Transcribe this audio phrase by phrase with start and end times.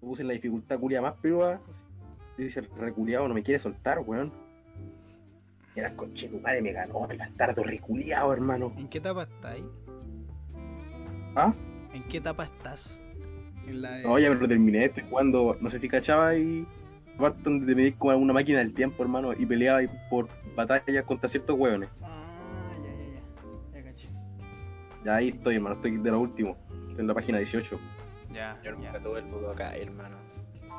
[0.00, 1.60] puse la dificultad culia más peruda.
[2.36, 4.32] Y dice, reculiado no me quiere soltar, weón.
[5.74, 8.72] Era coche, tu madre me ganó, el bastardo reculiado, hermano.
[8.76, 9.64] ¿En qué etapa estás ahí?
[11.36, 11.54] ¿Ah?
[11.92, 13.00] ¿En qué etapa estás?
[13.66, 14.02] En la de...
[14.02, 16.66] No, ya me lo terminé, estoy jugando, no sé si cachaba y
[17.18, 21.04] parte donde te medís como una máquina del tiempo, hermano, y peleaba ahí por batallas
[21.04, 21.90] contra ciertos hueones.
[22.02, 23.80] Ah, ya, ya, ya.
[23.80, 24.08] Ya caché.
[25.04, 26.56] Ya ahí estoy, hermano, estoy de lo último.
[26.88, 27.78] Estoy en la página 18.
[28.38, 28.76] Ya, Yo ya.
[28.76, 30.16] nunca tuve el Budokai, hermano.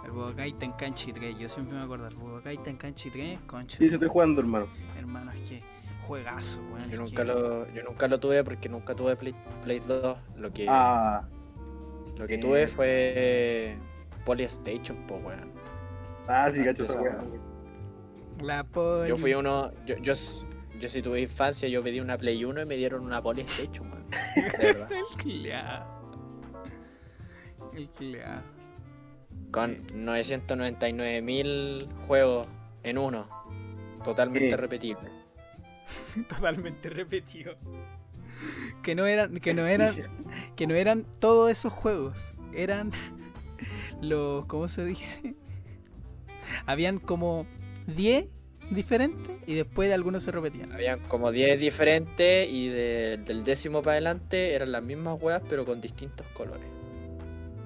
[0.05, 2.08] El Budokai Tenkanchi 3, yo siempre me acuerdo.
[2.08, 3.77] El Budokai Tenkanchi 3, concha.
[3.77, 4.68] Sí, se estoy jugando, hermano.
[4.98, 5.62] Hermano, es que
[6.08, 6.90] juegazo, weón.
[6.90, 10.18] Yo nunca que- lo, yo nunca lo tuve porque nunca tuve Play, Play 2.
[10.38, 11.27] Lo que, Ah,
[12.18, 12.40] lo que eh.
[12.40, 13.77] tuve fue
[14.26, 15.52] Polystation, po, weón.
[16.30, 17.18] ah, sí, cacho esa weá.
[18.41, 19.10] La poli.
[19.10, 20.46] Yo fui uno, yo, yo, s-
[20.80, 24.05] yo si tuve infancia, yo pedí una Play 1 y me dieron una Polystation, weón.
[24.60, 24.90] De verdad.
[27.73, 28.44] El clea.
[29.52, 32.48] Con 999.000 juegos
[32.84, 33.27] en uno.
[34.04, 34.55] Totalmente Sí.
[34.55, 35.10] repetible.
[36.30, 37.55] Totalmente repetido.
[38.84, 39.93] Que no eran, que no eran,
[40.55, 42.18] que no eran todos esos juegos.
[42.54, 42.91] Eran
[44.02, 45.36] los, ¿cómo se dice?
[46.65, 47.46] Habían como
[47.88, 48.26] 10
[48.71, 50.71] diferentes y después de algunos se repetían.
[50.71, 55.65] Habían como 10 diferentes y de- del décimo para adelante eran las mismas weas pero
[55.65, 56.68] con distintos colores.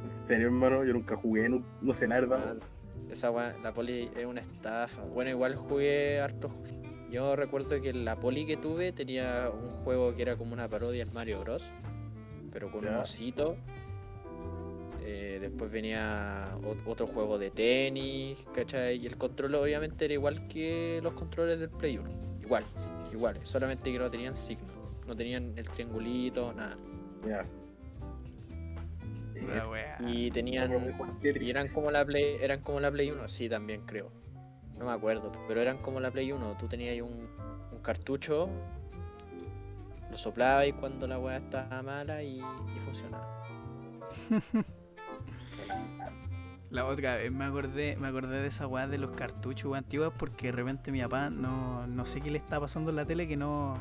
[0.04, 2.58] En serio, hermano, yo nunca jugué, no, no sé la verdad.
[2.60, 2.66] Ah,
[3.10, 3.32] Esa
[3.64, 5.02] la poli es una estafa.
[5.04, 6.52] Bueno, igual jugué harto.
[7.10, 11.06] Yo recuerdo que la poli que tuve tenía un juego que era como una parodia
[11.06, 11.64] del Mario Bros.
[12.52, 13.56] Pero con un osito.
[15.06, 18.98] Eh, después venía otro juego de tenis, ¿cachai?
[18.98, 22.10] Y el control obviamente era igual que los controles del Play 1.
[22.42, 22.64] Igual,
[23.12, 23.40] igual.
[23.44, 24.72] Solamente que no tenían signo.
[25.06, 26.78] No tenían el triangulito, nada.
[27.28, 27.46] Ya.
[29.48, 29.98] La wea.
[30.08, 30.72] Y tenían...
[31.24, 34.12] Y eran como la Play, eran como la Play 1, sí, también creo.
[34.78, 36.58] No me acuerdo, pero eran como la Play 1.
[36.58, 37.28] Tú tenías un,
[37.72, 38.50] un cartucho,
[40.10, 43.44] lo soplabas y cuando la weá estaba mala y, y funcionaba.
[46.74, 50.12] La otra vez me acordé, me acordé de esa weá de los cartuchos weá, antiguos
[50.18, 53.28] porque de repente mi papá no, no sé qué le estaba pasando en la tele
[53.28, 53.78] que no.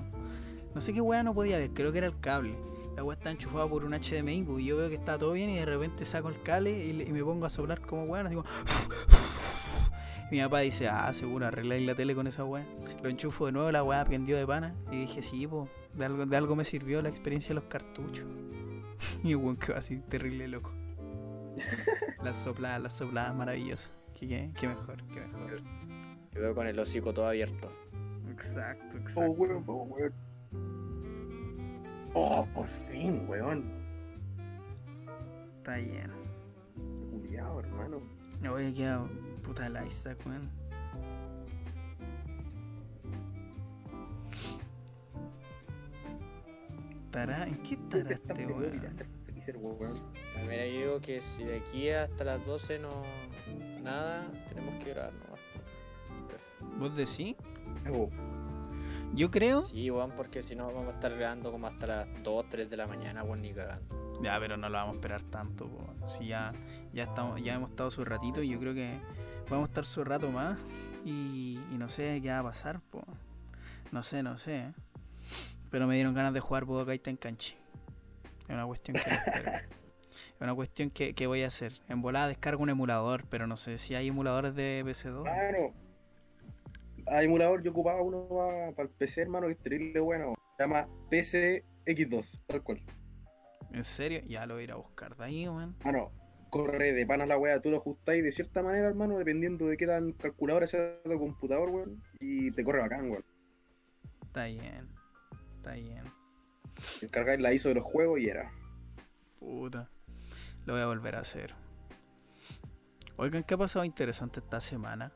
[0.74, 2.54] No sé qué weá no podía ver, creo que era el cable.
[2.96, 5.48] La weá está enchufada por un HDMI, pues, y yo veo que está todo bien
[5.50, 8.22] y de repente saco el cable y, le- y me pongo a soplar como weá,
[8.22, 8.48] así como.
[10.30, 12.64] Y mi papá dice, ah, seguro, arregláis la tele con esa weá.
[13.02, 14.74] Lo enchufo de nuevo, la weá prendió de pana.
[14.90, 18.24] Y dije, sí, pues, de algo, de algo me sirvió la experiencia de los cartuchos.
[19.24, 20.70] Y el weón quedó así terrible loco.
[22.24, 23.92] Las sopladas, las sopladas maravillosas.
[24.18, 25.60] Qué, qué, qué mejor, qué mejor.
[26.30, 27.70] Quedó con el hocico todo abierto.
[28.30, 29.30] Exacto, Oh, exacto.
[29.32, 30.12] weón, oh, weón.
[32.14, 33.64] Oh, por fin, weón.
[35.58, 36.14] Está lleno.
[37.10, 38.02] Culiao, hermano.
[38.40, 39.06] Me voy a quedar
[39.42, 40.50] puta la Isaac, weón.
[47.06, 47.46] ¿Estará?
[47.46, 50.00] ¿En qué estará Está este weón?
[50.36, 53.02] a el ver, yo digo que si de aquí hasta las 12 no.
[53.82, 55.40] nada, tenemos que grabar nomás.
[56.78, 57.36] ¿Vos decís?
[57.92, 58.08] Oh,
[59.14, 59.62] Yo creo.
[59.64, 62.76] Sí, weón, porque si no vamos a estar grabando como hasta las 2, 3 de
[62.76, 64.20] la mañana, weón, ni cagando.
[64.22, 66.08] Ya, pero no lo vamos a esperar tanto, po.
[66.08, 66.52] Si ya,
[66.92, 68.98] ya estamos, ya hemos estado su ratito y yo creo que
[69.50, 70.58] vamos a estar su rato más
[71.04, 73.04] y, y no sé qué va a pasar, po.
[73.90, 74.72] No sé, no sé.
[75.70, 77.54] Pero me dieron ganas de jugar Budokai Tenkanchi.
[78.48, 79.52] Es una cuestión que espero.
[80.12, 81.72] Es una cuestión que, que voy a hacer.
[81.88, 85.22] En volada descargo un emulador, pero no sé si hay emuladores de PC2.
[85.22, 85.72] Claro.
[87.06, 88.28] A emulador yo ocupaba uno
[88.76, 90.34] para el PC, hermano, que es terrible bueno.
[90.56, 92.82] Se llama PCX2, tal cual.
[93.72, 94.20] ¿En serio?
[94.26, 95.74] Ya lo voy a ir a buscar de ahí, man.
[95.84, 96.12] Mano,
[96.50, 99.86] corre de panas la wea, tú lo ajustáis de cierta manera, hermano, dependiendo de qué
[99.86, 102.02] tan calculadora sea tu computador, weón.
[102.20, 103.24] Y te corre bacán, weón.
[104.26, 104.88] Está bien.
[105.56, 106.04] Está bien.
[107.10, 108.52] Cargáis la ISO de los juegos y era.
[109.38, 109.90] Puta.
[110.66, 111.54] Lo voy a volver a hacer.
[113.16, 115.12] Oigan, ¿qué ha pasado interesante esta semana?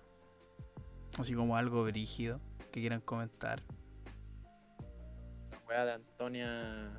[1.18, 2.40] Así como algo brígido
[2.72, 3.62] que quieran comentar.
[5.50, 6.96] La weá de Antonia.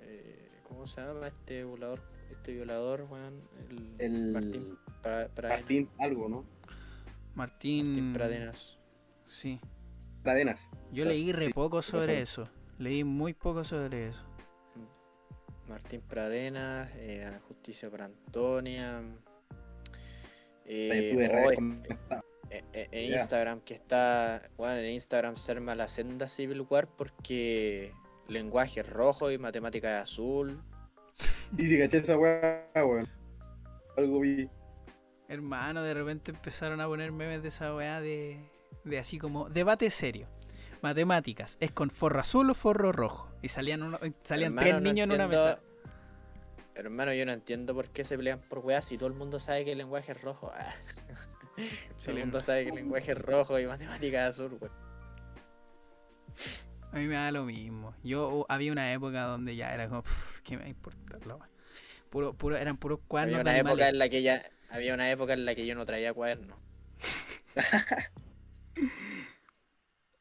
[0.00, 2.00] eh, ¿Cómo se llama este violador?
[2.30, 3.40] Este violador, weón.
[3.68, 5.28] El, El Martín, Pra-.
[5.48, 6.44] Martín algo, ¿no?
[7.34, 7.86] Martín.
[7.86, 8.78] Martín Pradenas.
[9.26, 9.60] Sí.
[10.22, 10.68] Pradenas.
[10.92, 12.48] Yo leí re poco sobre eso.
[12.78, 14.24] Leí muy poco sobre eso.
[15.68, 19.02] Martín Pradenas, eh, Justicia para Antonia.
[20.64, 21.12] Eh,
[22.10, 23.18] oh, en Ya.
[23.18, 27.92] Instagram que está, bueno, en Instagram se arma la senda Civil War porque
[28.28, 30.60] lenguaje es rojo y matemática es azul.
[31.56, 33.08] Y si caché esa wea, weón.
[33.96, 34.48] algo vi.
[35.28, 38.38] Hermano, de repente empezaron a poner memes de esa weá de,
[38.84, 40.28] de así como debate serio.
[40.82, 43.28] Matemáticas, ¿es con forro azul o forro rojo?
[43.42, 45.60] Y salían, uno, salían Hermano, tres no niños en una mesa.
[46.74, 49.64] Hermano, yo no entiendo por qué se pelean por weas si todo el mundo sabe
[49.64, 50.52] que el lenguaje es rojo.
[50.54, 50.74] Ah.
[51.56, 54.72] todo el mundo sabe que el lenguaje es rojo y matemáticas es azul, weón.
[56.92, 57.94] A mí me da lo mismo.
[58.02, 61.26] Yo uh, había una época donde ya era como, "Pff, ¿qué me va a importar
[61.26, 61.48] la weá?".
[62.10, 65.10] Puro, puro, eran puros cuadernos Había de una época en la que ya había una
[65.10, 66.58] época en la que yo no traía cuadernos.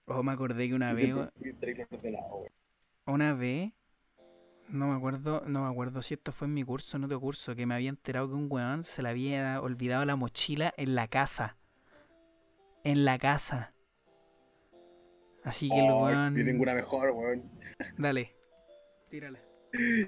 [0.07, 1.15] Oh, me acordé que una vez,
[3.07, 3.71] una vez,
[4.69, 7.19] no me acuerdo, no me acuerdo si esto fue en mi curso o en otro
[7.19, 10.95] curso, que me había enterado que un weón se le había olvidado la mochila en
[10.95, 11.57] la casa.
[12.83, 13.73] En la casa.
[15.43, 16.35] Así que el Oh, weón.
[16.35, 17.43] Yo tengo una mejor, weón.
[17.97, 18.35] Dale.
[19.09, 19.39] Tírala.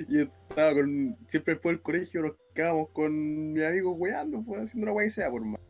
[0.10, 1.18] Yo estaba con.
[1.28, 5.10] Siempre después del colegio nos quedábamos con mis amigos weando, pues, haciendo una weá y
[5.10, 5.62] sea por más.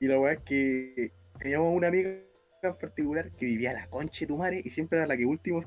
[0.00, 2.10] Y la weá es que teníamos una amiga
[2.62, 5.26] en particular que vivía a la concha de tu madre y siempre era la que
[5.26, 5.60] último.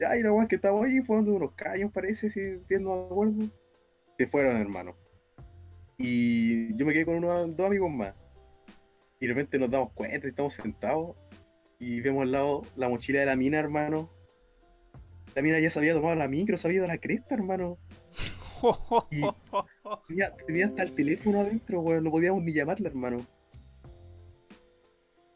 [0.00, 3.02] Ya, y la weá que estábamos ahí fumando unos caños, parece, si bien no me
[3.06, 3.50] acuerdo.
[4.16, 4.96] Se fueron, hermano.
[5.96, 8.14] Y yo me quedé con unos dos amigos más.
[9.20, 11.16] Y de repente nos damos cuenta, estamos sentados.
[11.80, 14.10] Y vemos al lado la mochila de la mina, hermano.
[15.34, 17.78] La mina ya se había tomado la micro, se había ido a la cresta, hermano.
[19.10, 19.22] Y-
[20.08, 22.04] Tenía, tenía hasta el teléfono adentro, weón.
[22.04, 23.24] No podíamos ni llamarla, hermano.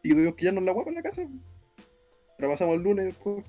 [0.02, 1.22] Y tuvimos que llevarnos la guapa en la casa.
[2.38, 3.44] La pasamos el lunes después.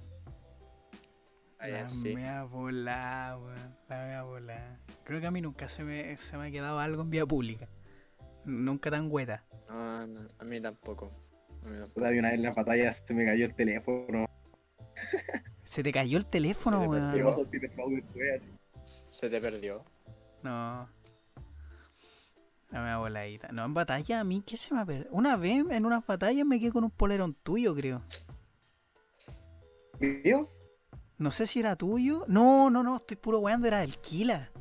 [1.63, 2.13] La ya, sí.
[2.13, 3.77] mea volá, weón.
[3.87, 4.79] La mea volá.
[5.05, 7.69] Creo que a mí nunca se me, se me ha quedado algo en vía pública.
[8.43, 9.45] Nunca tan hueta.
[9.69, 11.11] No, no, a mí tampoco.
[11.63, 11.93] A mí tampoco.
[11.95, 14.25] Todavía una vez en la batalla se me cayó el teléfono.
[15.63, 17.11] Se te cayó el teléfono, Se te weón.
[17.11, 17.45] Perdió.
[19.09, 19.85] Se te perdió.
[20.43, 20.89] No.
[22.71, 23.51] La mea voladita.
[23.51, 25.07] No, en batalla a mí, ¿qué se me ha perdido?
[25.11, 28.01] Una vez en unas batallas me quedé con un polerón tuyo, creo.
[29.99, 30.49] ¿Mío?
[31.17, 32.23] No sé si era tuyo.
[32.27, 34.51] No, no, no, estoy puro weando, era del Kila.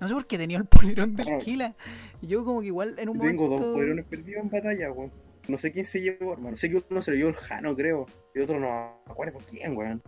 [0.00, 1.38] No sé por qué tenía el polerón del.
[1.38, 1.74] Kila.
[2.22, 3.64] Yo como que igual en un Tengo momento...
[3.66, 5.12] dos poderones perdidos en batalla, weón.
[5.48, 6.56] No sé quién se llevó, hermano.
[6.56, 8.06] Sé que uno se lo llevó el Jano, creo.
[8.34, 10.02] Y otro no me acuerdo quién, weón.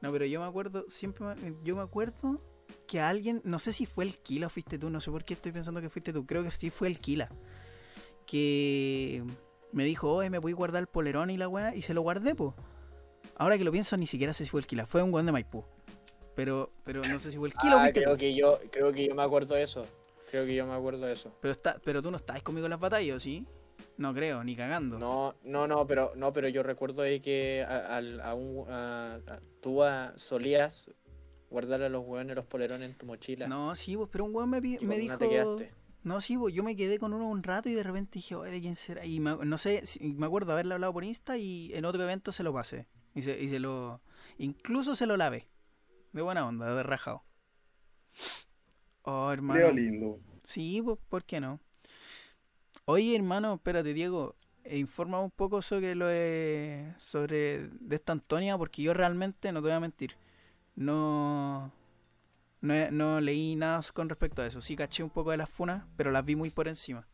[0.00, 2.40] No, pero yo me acuerdo, siempre me- yo me acuerdo
[2.88, 5.24] que a alguien, no sé si fue el Kila o fuiste tú, no sé por
[5.24, 7.28] qué estoy pensando que fuiste tú, creo que sí fue el Kila.
[8.26, 9.22] Que
[9.72, 12.02] me dijo, oye, me voy a guardar el polerón y la weá, y se lo
[12.02, 12.54] guardé, po.
[13.36, 15.32] Ahora que lo pienso, ni siquiera sé si fue el Kila, fue un weón de
[15.32, 15.64] Maipú.
[16.34, 18.18] Pero, pero no sé si fue el Kila o Ah, creo tú.
[18.18, 19.84] que yo, creo que yo me acuerdo de eso.
[20.30, 21.30] Creo que yo me acuerdo de eso.
[21.40, 23.44] Pero, está, pero tú no estabas conmigo en las batallas, ¿o ¿sí?
[23.98, 24.98] No creo, ni cagando.
[24.98, 29.16] No, no, no, pero no, pero yo recuerdo de que a, al- a un, a-
[29.26, 30.90] a- tú a- solías
[31.50, 33.46] guardar a los hueones los polerones en tu mochila.
[33.46, 35.18] No, sí, pues, pero un weón me, me dijo...
[35.18, 35.72] te quedaste.
[36.02, 38.50] No, sí, pues yo me quedé con uno un rato y de repente dije, oye,
[38.50, 39.04] ¿de quién será?
[39.04, 42.42] Y me- no sé, me acuerdo haberle hablado por Insta y en otro evento se
[42.42, 42.86] lo pasé.
[43.14, 44.00] Y se, y se lo.
[44.38, 45.48] Incluso se lo lavé.
[46.12, 47.24] De buena onda, de rajado.
[49.02, 49.58] Oh, hermano.
[49.58, 50.20] Creo lindo.
[50.44, 51.60] Sí, pues, ¿por qué no?
[52.84, 54.36] Oye, hermano, espérate, Diego.
[54.64, 59.60] E informa un poco sobre lo de, sobre de esta Antonia, porque yo realmente, no
[59.60, 60.14] te voy a mentir,
[60.76, 61.72] no,
[62.60, 64.60] no, no leí nada con respecto a eso.
[64.60, 67.08] Sí caché un poco de las funas, pero las vi muy por encima.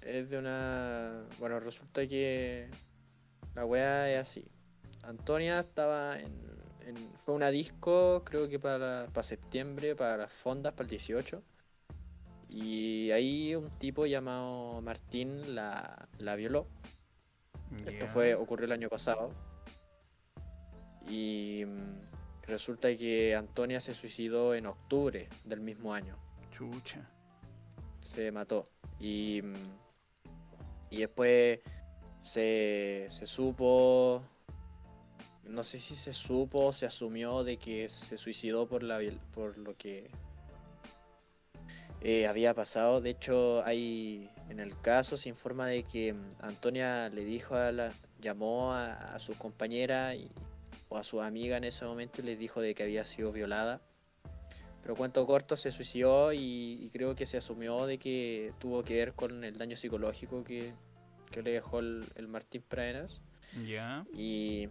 [0.00, 1.24] Es de una.
[1.40, 2.70] Bueno, resulta que
[3.56, 4.44] la wea es así.
[5.02, 6.32] Antonia estaba en,
[6.86, 11.42] en- Fue una disco, creo que para, para septiembre, para las fondas, para el 18.
[12.50, 16.68] Y ahí un tipo llamado Martín la, la violó.
[17.86, 19.30] Esto fue, ocurrió el año pasado.
[21.08, 26.16] Y mm, resulta que Antonia se suicidó en octubre del mismo año.
[26.52, 27.08] Chucha.
[28.00, 28.64] Se mató.
[29.00, 29.54] Y, mm,
[30.90, 31.60] y después
[32.26, 34.22] se, se supo.
[35.44, 38.98] No sé si se supo se asumió de que se suicidó por, la,
[39.32, 40.10] por lo que
[42.00, 43.00] eh, había pasado.
[43.00, 47.70] De hecho, hay en el caso se informa de que mm, Antonia le dijo a
[47.70, 50.12] la, llamó a, su compañera
[50.88, 53.80] o a su amiga en ese momento y les dijo de que había sido violada.
[54.82, 58.94] Pero cuento corto, se suicidó y, y creo que se asumió de que tuvo que
[58.94, 60.72] ver con el daño psicológico que,
[61.30, 63.20] que le dejó el, el Martín Pradenas.
[63.66, 64.04] Ya.
[64.12, 64.68] Y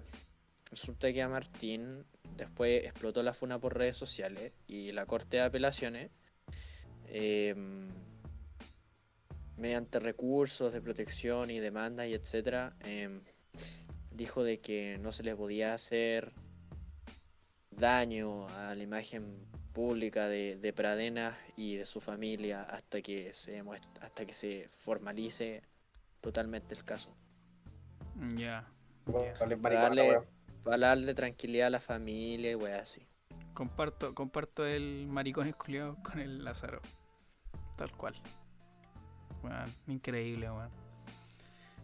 [0.70, 5.44] resulta que a Martín después explotó la funa por redes sociales y la Corte de
[5.44, 6.12] Apelaciones,
[7.08, 7.88] em,
[9.58, 13.22] mediante recursos de protección y demandas y etcétera, em,
[14.12, 16.34] dijo de que no se le podía hacer
[17.72, 23.62] daño a la imagen pública de, de Pradenas y de su familia hasta que se
[24.02, 25.64] hasta que se formalice
[26.26, 27.16] totalmente el caso.
[28.36, 28.68] Ya.
[29.06, 30.26] Para maricona, darle, weón.
[30.64, 33.06] para darle tranquilidad a la familia y weá así.
[33.54, 36.82] Comparto, comparto el maricón culiado con el Lázaro.
[37.78, 38.16] Tal cual.
[39.44, 40.72] Weón, increíble, weón.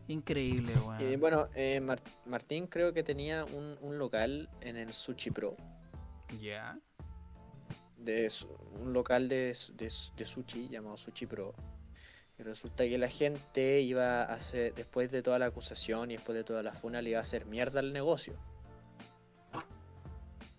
[0.07, 1.01] Increíble, weón.
[1.01, 5.55] Y bueno, eh, Mar- Martín creo que tenía un, un local en el Sushi Pro.
[6.41, 6.79] Ya.
[7.97, 8.27] de
[8.81, 11.53] un local de, de, de sushi llamado Sushi Pro.
[12.41, 16.35] Y resulta que la gente iba a hacer, después de toda la acusación y después
[16.35, 18.33] de toda la funa, le iba a hacer mierda al negocio.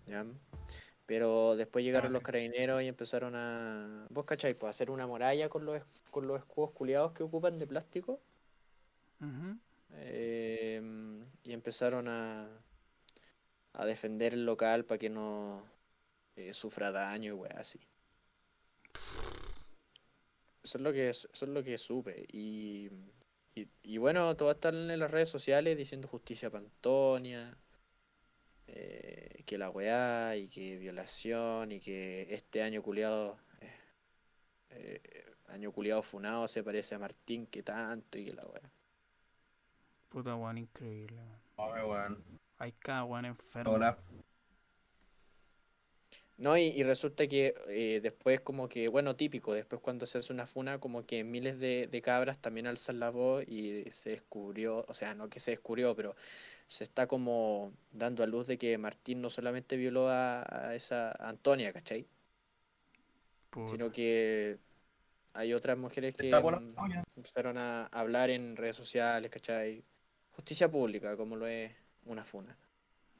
[0.07, 0.25] ¿Ya?
[1.05, 4.07] Pero después llegaron los carabineros y empezaron a.
[4.11, 4.53] ¿Vos cachai?
[4.53, 8.21] Pues a hacer una muralla con los, con los escudos culiados que ocupan de plástico.
[9.95, 10.81] Eh,
[11.43, 12.47] y empezaron a,
[13.73, 15.65] a defender el local para que no
[16.37, 17.81] eh, sufra daño y weá así.
[20.63, 22.25] Eso es lo que eso es lo que supe.
[22.31, 22.89] Y,
[23.55, 27.57] y, y bueno, todo están en las redes sociales diciendo justicia para Antonia,
[28.67, 33.37] eh, que la weá y que violación y que este año culiado
[35.53, 38.71] año culiado funado se parece a Martín que tanto y que la weá.
[40.09, 41.21] Puta weón, increíble,
[41.57, 42.23] weón.
[42.57, 43.73] Hay cada weón enfermo.
[43.73, 43.97] Hola.
[46.43, 50.33] No, y, y resulta que eh, después como que, bueno, típico, después cuando se hace
[50.33, 54.83] una funa, como que miles de, de cabras también alzan la voz y se descubrió,
[54.85, 56.17] o sea, no que se descubrió, pero
[56.67, 61.13] se está como dando a luz de que Martín no solamente violó a, a esa
[61.13, 62.05] Antonia, ¿cachai?
[63.49, 63.71] Puta.
[63.71, 64.57] Sino que
[65.31, 66.75] hay otras mujeres que mm,
[67.15, 69.81] empezaron a hablar en redes sociales, ¿cachai?
[70.35, 71.71] Justicia pública, como lo es
[72.03, 72.57] una funa.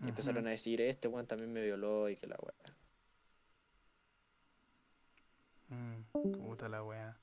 [0.03, 2.53] Y empezaron a decir, este weón también me violó y que la weá.
[5.74, 7.18] Mm, puta la weá.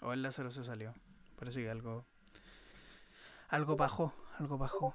[0.00, 0.94] O el Lázaro se salió.
[1.36, 2.06] Parece que algo.
[3.48, 4.94] Algo bajó, algo bajó.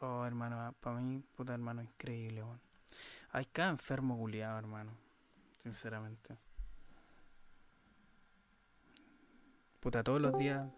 [0.00, 2.60] Oh, hermano, para mí, puta hermano, increíble, weón.
[3.32, 4.92] Hay cada enfermo culiado, hermano.
[5.58, 6.38] Sinceramente.
[9.80, 10.68] Puta, todos los días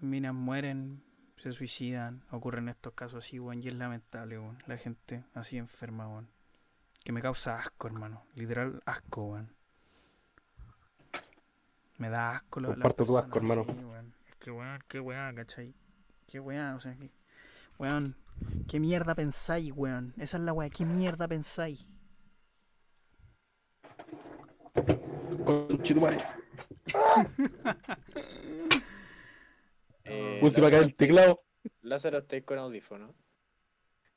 [0.00, 1.02] minas mueren,
[1.38, 4.62] se suicidan, ocurren estos casos así, weón, y es lamentable, weón.
[4.66, 6.28] La gente así enferma, weón.
[7.08, 8.26] Que me causa asco, hermano.
[8.34, 9.50] Literal asco, weón.
[11.96, 13.64] Me da asco lo, las Comparto tu asco, hermano.
[13.66, 14.14] así, weón.
[14.28, 15.74] Es que weón, qué weá, ¿cachai?
[16.26, 17.10] Qué weá, o sea, que...
[17.78, 18.14] Weón,
[18.68, 20.12] ¿qué mierda pensáis, weón?
[20.18, 21.86] Esa es la weá, ¿qué mierda pensáis?
[25.46, 26.22] Conchetumare.
[30.10, 31.42] Eh, para caer el teclado.
[31.82, 33.14] Lázaro, estáis con audífono.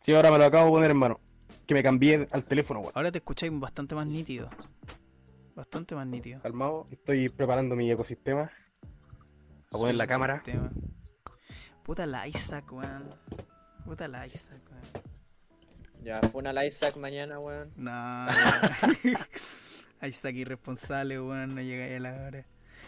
[0.05, 1.19] Sí, ahora me lo acabo de poner, hermano.
[1.67, 2.91] Que me cambié al teléfono, weón.
[2.95, 4.49] Ahora te escucháis bastante más nítido.
[5.55, 6.41] Bastante más nítido.
[6.41, 8.51] Calmado, estoy preparando mi ecosistema.
[9.71, 10.41] A poner la cámara.
[10.43, 10.71] sistema.
[11.83, 13.15] Puta la Isaac, weón.
[13.85, 15.03] Puta la Isaac, weón.
[16.03, 17.71] Ya, fue una Isaac mañana, weón.
[17.75, 18.27] No.
[20.07, 21.55] Isaac irresponsable, weón.
[21.55, 22.45] No llega a la hora.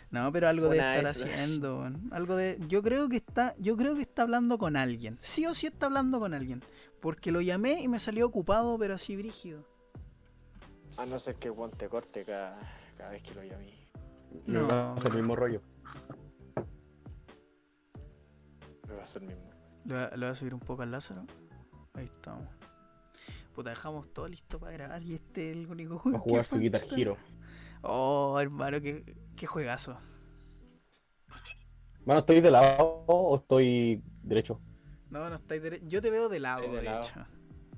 [0.10, 1.30] No, pero algo de estar Isaac.
[1.34, 2.10] haciendo, weón.
[2.12, 2.58] Algo de.
[2.68, 3.56] Yo creo que está.
[3.60, 5.18] Yo creo que está hablando con alguien.
[5.22, 6.62] Sí o sí está hablando con alguien.
[7.04, 9.66] Porque lo llamé y me salió ocupado, pero así brígido.
[10.96, 12.58] A no ser que el te corte cada,
[12.98, 13.74] cada vez que lo llamé.
[14.46, 14.68] Me No.
[14.70, 15.62] va a hacer el mismo rollo.
[18.88, 19.44] Me va a ser mismo.
[19.84, 21.26] Le voy a- le voy a subir un poco al Lázaro.
[21.94, 22.48] Ahí estamos.
[23.54, 26.48] Puta, dejamos todo listo para grabar y este es el único Va juego a jugar
[26.62, 26.86] Guitar.
[26.98, 27.18] Hero.
[27.82, 29.04] Oh, hermano, qué,
[29.36, 29.98] qué juegazo.
[32.06, 34.62] Mano, ¿estoy de lado o estoy derecho?
[35.14, 37.04] No, no estáis dere- Yo te veo de lado, de de, lado.
[37.04, 37.14] hecho.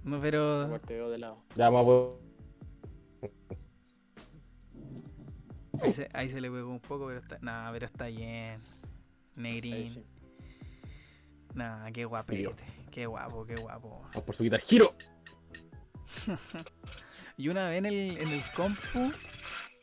[0.06, 0.63] No, pero.
[0.68, 1.44] Igual te veo de lado.
[1.58, 2.25] Ya, vamos a
[5.82, 7.38] Ahí se, ahí se le pegó un poco, pero está.
[7.42, 8.62] Nah, pero está bien.
[9.36, 9.86] Negrín.
[9.86, 10.06] Sí.
[11.54, 12.56] Nah, qué guapete.
[12.89, 14.01] Qué guapo, qué guapo.
[14.13, 14.96] Vamos por su Guitar Hero.
[17.38, 19.12] Y una vez en el, en el compu.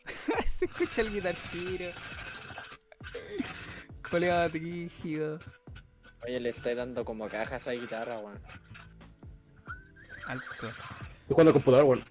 [0.47, 1.93] se escucha el Guitar Hero.
[4.11, 5.39] Colega rígido.
[6.25, 8.41] Oye, le estáis dando como cajas a esa guitarra, weón.
[10.27, 10.45] Alto.
[10.53, 10.71] Estoy
[11.29, 12.05] jugando al computador, weón.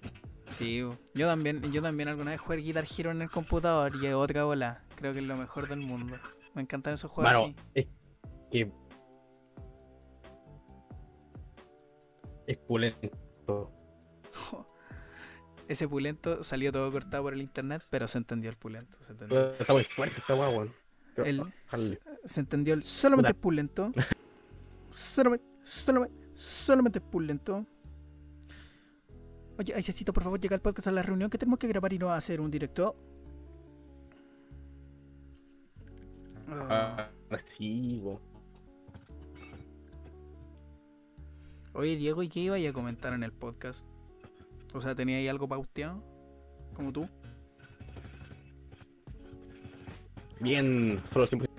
[0.50, 0.78] Sí,
[1.14, 4.44] yo también, yo también alguna vez jugué Guitar Hero en el computador y es otra
[4.44, 4.82] bola.
[4.96, 6.16] Creo que es lo mejor del mundo.
[6.54, 7.56] Me encantan esos juegos así.
[7.74, 7.86] es
[8.50, 8.70] que.
[12.46, 13.10] Es pulento.
[15.68, 18.98] Ese pulento salió todo cortado por el internet, pero se entendió el pulento.
[19.02, 20.74] Se entendió, Está muy fuerte esta weón.
[21.16, 21.98] El- jale.
[22.24, 23.36] Se entendió el solamente Puta.
[23.36, 23.92] el pulento.
[24.90, 27.66] Solamente, solamente, solamente el pulento.
[29.58, 31.98] Oye, Aisecito, por favor, llega al podcast a la reunión que tenemos que grabar y
[31.98, 32.96] no hacer un directo.
[36.48, 37.10] Ah.
[37.30, 38.02] Ah, sí.
[41.74, 43.80] Oye, Diego, ¿y qué iba a comentar en el podcast?
[44.74, 46.02] O sea, ¿tenía ahí algo pauteado?
[46.74, 47.08] Como tú.
[50.40, 51.51] Bien, solo siempre.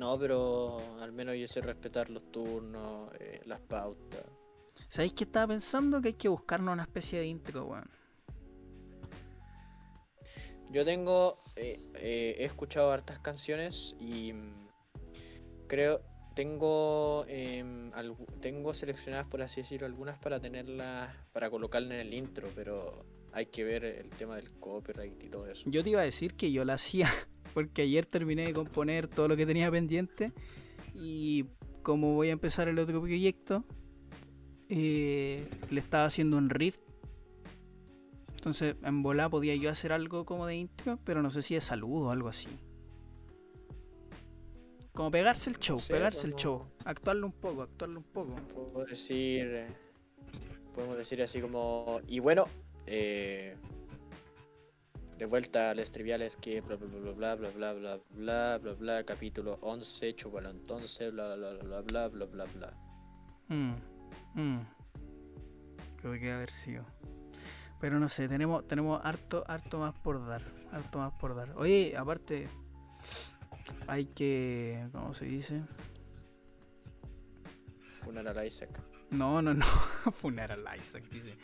[0.00, 4.24] No, pero al menos yo sé respetar los turnos, eh, las pautas.
[4.88, 6.00] ¿Sabéis qué estaba pensando?
[6.00, 7.90] Que hay que buscarnos una especie de intro, weón.
[10.70, 14.68] Yo tengo, eh, eh, he escuchado hartas canciones y mm,
[15.66, 16.00] creo,
[16.34, 17.92] tengo, em,
[18.40, 23.46] tengo seleccionadas, por así decirlo, algunas para tenerlas, para colocarlas en el intro, pero hay
[23.46, 25.68] que ver el tema del copyright y todo eso.
[25.68, 27.10] Yo te iba a decir que yo la hacía
[27.52, 30.32] porque ayer terminé de componer todo lo que tenía pendiente
[30.94, 31.46] y
[31.82, 33.64] como voy a empezar el otro proyecto,
[34.68, 36.78] eh, le estaba haciendo un riff.
[38.34, 41.60] Entonces en volá podía yo hacer algo como de intro, pero no sé si de
[41.60, 42.48] saludo o algo así.
[44.92, 48.34] Como pegarse el show, sé, pegarse el show, actuarlo un poco, actuarlo un poco.
[48.72, 49.68] Puedo decir, eh,
[50.74, 52.46] podemos decir así como, y bueno,
[52.86, 53.56] eh,
[55.20, 58.72] de vuelta a las triviales que bla bla bla bla bla bla bla bla bla
[58.72, 62.72] bla capítulo 11, chúpalo entonces, bla bla bla bla bla bla bla.
[63.48, 63.74] Mm,
[64.34, 64.60] mm.
[65.98, 66.86] Creo que debe haber sido.
[67.78, 70.40] Pero no sé, tenemos, tenemos harto, harto más por dar.
[70.72, 71.50] Harto más por dar.
[71.58, 72.48] Oye, aparte,
[73.88, 74.88] hay que.
[74.90, 75.60] ¿Cómo se dice?
[78.02, 78.70] Funar a Isaac.
[79.10, 79.64] No, no, no.
[80.20, 81.36] Funar al Isaac, dice.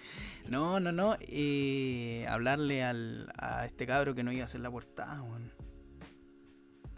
[0.48, 1.16] No, no, no.
[1.20, 5.52] eh, hablarle al, a este cabro que no iba a hacer la portada, weón.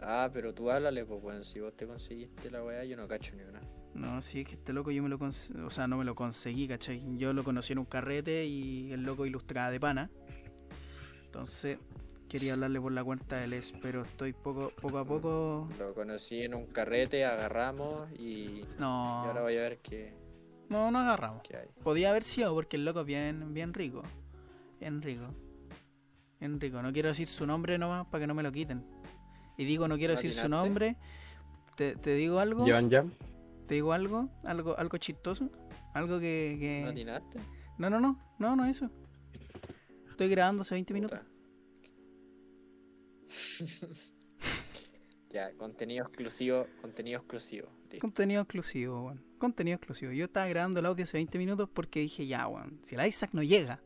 [0.01, 3.35] Ah, pero tú háblale, pues bueno, si vos te conseguiste la weá, yo no cacho
[3.35, 3.59] ni una.
[3.95, 6.15] No, sí, es que este loco yo me lo cons- o sea, no me lo
[6.15, 7.03] conseguí, ¿cachai?
[7.17, 10.09] Yo lo conocí en un carrete y el loco ilustraba de pana.
[11.25, 11.79] Entonces,
[12.29, 15.67] quería hablarle por la cuenta del ES, pero estoy poco, poco a poco.
[15.77, 20.13] Lo conocí en un carrete, agarramos y, y ahora No, voy a ver qué,
[20.69, 21.41] no, no agarramos.
[21.43, 21.67] qué hay.
[21.83, 24.03] Podía haber sido porque el loco es bien, bien rico.
[24.79, 25.27] Bien rico.
[26.39, 26.81] Bien rico.
[26.81, 28.83] No quiero decir su nombre nomás para que no me lo quiten.
[29.57, 30.95] Y digo, no quiero decir su nombre.
[31.75, 32.65] Te, te digo algo.
[32.65, 32.81] Ya.
[33.67, 34.29] Te digo algo.
[34.43, 35.49] Algo, algo chistoso.
[35.93, 36.57] Algo que.
[36.59, 37.21] que-.
[37.77, 38.89] No, no, no, no, no eso.
[40.09, 41.19] Estoy grabando hace 20 minutos.
[45.31, 47.69] Ya, contenido exclusivo, contenido exclusivo.
[47.91, 47.99] Listo.
[48.01, 49.23] Contenido exclusivo, weón.
[49.37, 50.11] Contenido exclusivo.
[50.11, 53.29] Yo estaba grabando el audio hace 20 minutos porque dije, ya, weón, si el Isaac
[53.33, 53.79] no llega,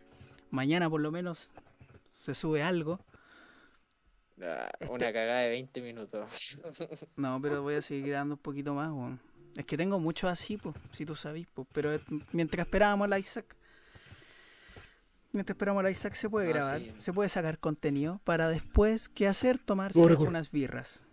[0.51, 1.51] mañana por lo menos
[2.12, 2.99] se sube algo.
[4.41, 6.60] Ah, Este- Una cagada de 20 minutos.
[7.17, 9.19] No, pero voy a seguir grabando un poquito más, weón.
[9.58, 11.67] Es que tengo muchos así, pues, si tú sabes, pues.
[11.73, 12.01] Pero eh,
[12.32, 13.56] mientras esperábamos al Isaac,
[15.32, 16.93] mientras esperamos al Isaac se puede Ah, grabar, sí.
[16.97, 19.60] se puede sacar contenido para después, ¿qué hacer?
[19.60, 21.06] Tomarse unas birras.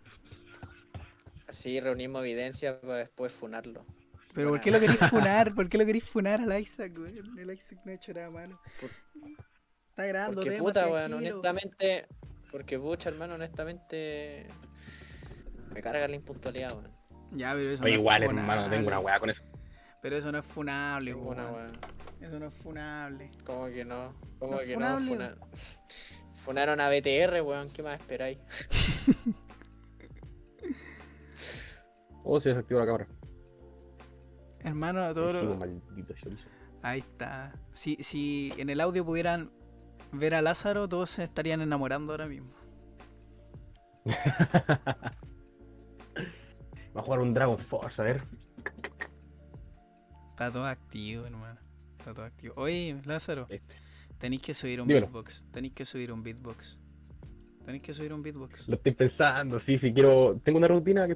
[1.51, 3.85] Así reunimos evidencia para después funarlo.
[4.33, 5.53] Pero ¿por qué lo queréis funar?
[5.53, 7.37] ¿Por qué lo queréis funar al Isaac, weón?
[7.37, 8.57] El Isaac no ha hecho nada malo.
[9.89, 12.07] Está grabando Porque puta, weón, honestamente.
[12.53, 14.47] Porque pucha, hermano, honestamente.
[15.73, 16.95] Me carga la impuntualidad, weón.
[17.31, 19.43] Ya, pero eso Oye, no es igual, hermano, tengo una weá con eso.
[20.01, 21.77] Pero eso no es funable, weón.
[22.21, 23.29] Eso no es funable.
[23.45, 24.13] ¿Cómo que no?
[24.39, 25.15] ¿Cómo ¿No es que funable, no?
[25.15, 25.35] Funa-
[26.45, 27.69] Funaron a BTR, weón.
[27.71, 28.37] ¿Qué más esperáis?
[32.23, 33.07] Oh, se desactivó la cámara.
[34.59, 35.55] Hermano, todo lo...
[35.57, 36.43] maldito chorizo.
[36.83, 37.53] Ahí está.
[37.73, 39.51] Si, si en el audio pudieran
[40.11, 42.51] ver a Lázaro, todos se estarían enamorando ahora mismo.
[46.95, 48.23] Va a jugar un Dragon Force, a ver.
[50.31, 51.59] Está todo activo, hermano.
[51.97, 52.53] Está todo activo.
[52.57, 53.73] Oye, Lázaro, Este.
[54.17, 55.07] tenéis que subir un Dímelo.
[55.07, 55.45] beatbox.
[55.51, 56.79] Tenéis que subir un beatbox.
[57.65, 58.67] Tenéis que subir un beatbox.
[58.67, 60.39] Lo estoy pensando, sí, si quiero.
[60.43, 61.15] Tengo una rutina que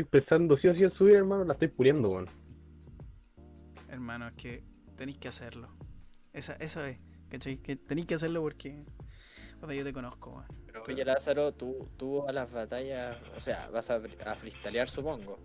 [0.00, 2.26] estoy pensando sí o sí en subir, hermano, la estoy puliendo, weón.
[3.88, 4.62] Hermano, es que
[4.96, 5.68] tenéis que hacerlo.
[6.32, 6.98] Esa, eso es.
[7.28, 7.58] ¿Cachai?
[7.58, 8.84] Que tenéis que hacerlo porque.
[9.60, 10.46] puta, yo te conozco, weón.
[10.88, 13.16] Oye, Lázaro, tú, tú a las batallas.
[13.36, 15.38] O sea, vas a, a freestylear, supongo.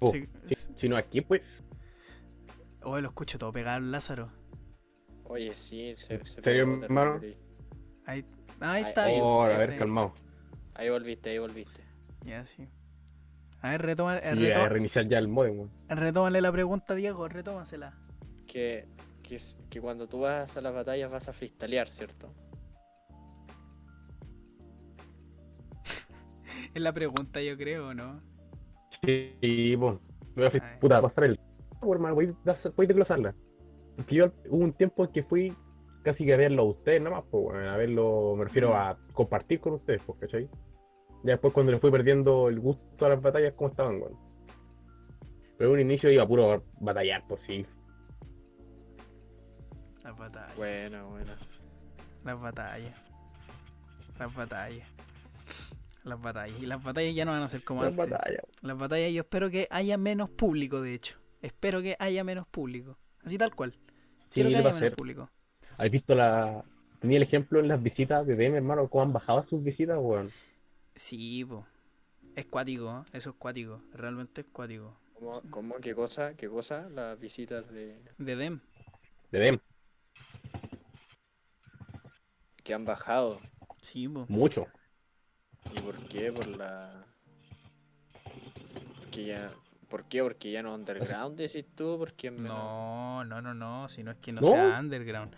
[0.00, 1.42] Oh, Sí, si, es- si no aquí, pues.
[2.82, 4.30] Oye, lo escucho todo pegado, Lázaro.
[5.24, 7.20] Oye, sí, se, se serio, pegó hermano?
[8.06, 8.24] Ahí,
[8.60, 9.04] ahí está.
[9.04, 10.14] ahí, Oh, a ver, calmado.
[10.74, 11.82] Ahí volviste, ahí volviste.
[12.24, 12.68] Ya, sí.
[13.62, 17.28] A ver, retoma, eh, Y a retoma- reiniciar ya el modem, retómale la pregunta, Diego,
[17.28, 17.94] retómasela.
[18.46, 18.88] Que,
[19.22, 22.32] que, cuando tú vas a las batallas vas a freestylear, ¿cierto?
[26.74, 28.20] Es la pregunta, yo creo, ¿no?
[29.02, 30.00] Sí, bueno.
[30.34, 31.40] Me voy a, puta, pasar el.
[31.82, 33.34] Hermano, voy a, voy a desglosarla.
[33.96, 35.52] Porque yo hubo un tiempo en que fui
[36.02, 39.60] casi que a verlo a ustedes nada más, pues, a verlo, me refiero a compartir
[39.60, 40.48] con ustedes, pues, ¿cachai?
[41.22, 44.16] Ya después cuando le fui perdiendo el gusto a las batallas, ¿cómo estaban, weón?
[45.58, 47.66] Pero en un inicio iba a puro batallar, pues sí.
[50.02, 50.56] Las batallas.
[50.56, 51.32] Bueno, bueno.
[52.24, 52.98] Las batallas.
[54.18, 54.88] Las batallas.
[56.04, 56.58] Las batallas.
[56.62, 58.10] Y las batallas ya no van a ser como Las antes.
[58.10, 58.42] batallas.
[58.62, 61.18] Las batallas yo espero que haya menos público, de hecho.
[61.42, 62.96] Espero que haya menos público.
[63.22, 63.74] Así tal cual.
[64.30, 64.96] Quiero que haya menos ser.
[64.96, 65.30] público.
[65.80, 66.62] ¿Has visto la.
[67.00, 70.30] Tenía el ejemplo en las visitas de DM, hermano, cómo han bajado sus visitas, weón.
[70.94, 71.66] Sí, po.
[72.36, 73.10] Es cuático, ¿eh?
[73.16, 73.80] eso es cuático.
[73.94, 74.94] Realmente es cuático.
[75.14, 76.90] ¿Cómo, cómo, qué cosa, qué cosa?
[76.90, 78.60] Las visitas de De Dem.
[79.32, 79.60] De DM,
[82.62, 83.40] que han bajado.
[83.80, 84.26] Sí, po.
[84.28, 84.66] mucho.
[85.72, 86.30] ¿Y por qué?
[86.30, 87.06] Por la.
[88.98, 89.50] Porque ya.
[89.90, 90.22] ¿Por qué?
[90.22, 93.88] Porque ya no underground, decís tú, porque es No, no, no, no.
[93.88, 94.46] Si no es que no, ¿No?
[94.50, 95.34] sea underground.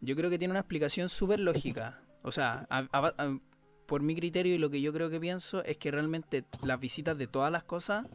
[0.00, 2.00] Yo creo que tiene una explicación súper lógica.
[2.22, 3.38] O sea, a- a- a-
[3.86, 7.16] por mi criterio y lo que yo creo que pienso es que realmente las visitas
[7.18, 8.06] de todas las cosas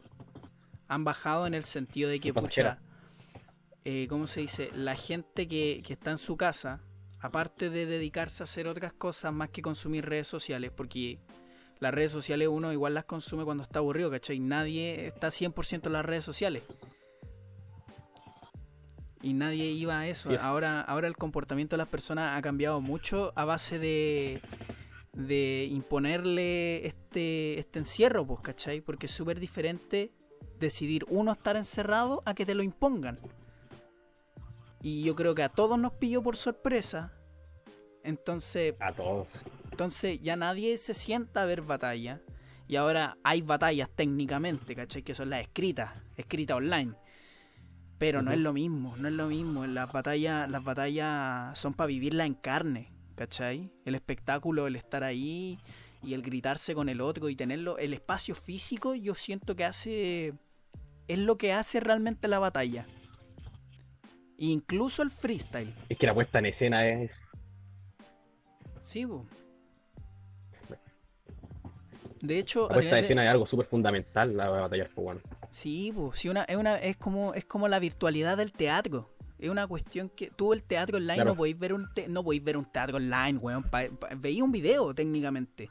[0.88, 2.78] han bajado en el sentido de que, pucha,
[3.84, 4.70] eh, ¿cómo se dice?
[4.74, 6.80] La gente que, que está en su casa,
[7.20, 11.18] aparte de dedicarse a hacer otras cosas más que consumir redes sociales, porque
[11.82, 14.38] las redes sociales uno igual las consume cuando está aburrido, ¿cachai?
[14.38, 16.62] Nadie está 100% en las redes sociales.
[19.20, 20.30] Y nadie iba a eso.
[20.40, 24.40] Ahora, ahora el comportamiento de las personas ha cambiado mucho a base de,
[25.12, 28.80] de imponerle este, este encierro, pues, ¿cachai?
[28.80, 30.12] Porque es súper diferente
[30.60, 33.18] decidir uno estar encerrado a que te lo impongan.
[34.82, 37.12] Y yo creo que a todos nos pilló por sorpresa.
[38.04, 39.26] Entonces, A todos.
[39.72, 42.20] Entonces ya nadie se sienta a ver batalla.
[42.68, 45.02] Y ahora hay batallas técnicamente, ¿cachai?
[45.02, 46.92] Que son las escritas, escritas online.
[47.98, 49.66] Pero no es lo mismo, no es lo mismo.
[49.66, 53.72] Las batallas, las batallas son para vivirlas en carne, ¿cachai?
[53.86, 55.58] El espectáculo, el estar ahí
[56.02, 57.78] y el gritarse con el otro y tenerlo.
[57.78, 60.34] El espacio físico, yo siento que hace.
[61.08, 62.86] Es lo que hace realmente la batalla.
[64.36, 65.74] Incluso el freestyle.
[65.88, 67.10] Es que la puesta en escena es.
[68.82, 69.26] Sí, po.
[72.22, 75.22] De hecho, La puesta en de- escena es algo súper fundamental, la batalla, pues, weón.
[75.50, 79.10] Sí, pues, sí, una, es, una, es, como, es como la virtualidad del teatro.
[79.40, 81.30] Es una cuestión que tú el teatro online Claro.
[81.30, 83.64] no podéis ver un te- no podéis ver un teatro online, weón.
[83.64, 85.68] Pa- pa- veía un video técnicamente.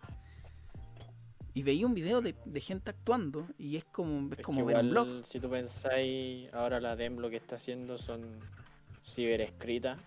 [1.53, 4.77] Y veía un video de, de gente actuando y es como, es Es como ver
[4.77, 5.25] un igual, blog.
[5.25, 8.39] si tú pensáis, ahora la DEM lo que está haciendo son
[9.03, 9.97] ciberescritas.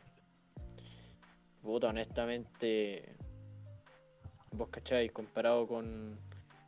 [1.63, 3.15] Puta, honestamente,
[4.53, 6.19] vos cacháis, comparado con,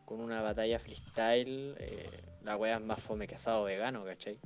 [0.07, 4.39] con una batalla freestyle, eh, la wea es más fome que asado vegano, ¿cachai?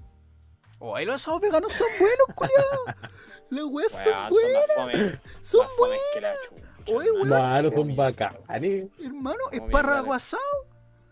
[0.81, 3.11] Oye, los asados veganos son buenos, culiao.
[3.51, 6.97] Las weas son Weón, son más fome, son más buenas, que la chucha.
[6.97, 7.21] Oye, hermano.
[7.21, 7.29] weón.
[7.29, 8.89] Mano, son bacanes.
[8.99, 9.39] hermano.
[9.53, 10.17] Es Como parrago mierda.
[10.17, 10.67] asado.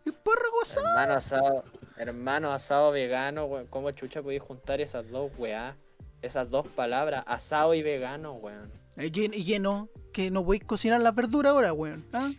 [0.07, 0.87] Es parrago asado.
[0.89, 1.65] Hermano asado,
[1.99, 3.67] hermano asado vegano, weón.
[3.67, 5.77] ¿Cómo chucha podéis juntar esas dos weá?
[6.23, 8.73] Esas dos palabras, asado y vegano, weón.
[8.97, 12.07] Y que, y no, que no voy a cocinar las verduras ahora, weón.
[12.15, 12.31] ¿ah?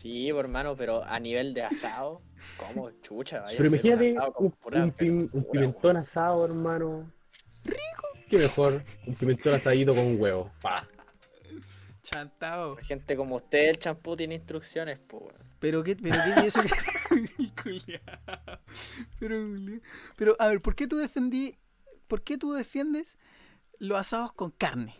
[0.00, 2.22] Sí, hermano, pero a nivel de asado,
[2.56, 3.42] ¿cómo chucha?
[3.42, 7.12] Vaya Pero imagínate un, pura un pim- un verdura, pimentón asado, hermano.
[7.64, 8.08] Rico.
[8.30, 10.50] Qué mejor, un pimentón asadito con un huevo.
[10.62, 10.88] Pa.
[12.02, 12.72] Chantao.
[12.72, 12.84] weón.
[12.84, 15.22] Gente como usted, el champú tiene instrucciones, pues.
[15.22, 15.50] weón.
[15.58, 16.70] Pero qué, pero qué, eso que.
[19.18, 19.36] Pero,
[20.16, 21.58] pero, a ver, ¿por qué tú defendí.
[22.08, 23.18] ¿Por qué tú defiendes
[23.78, 24.94] los asados con carne?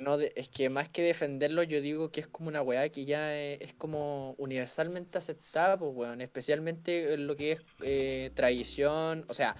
[0.00, 3.36] No es que más que defenderlo, yo digo que es como una weá que ya
[3.36, 6.20] eh, es, como universalmente aceptada, pues, weón.
[6.20, 9.56] Especialmente en lo que es eh, tradición, o sea,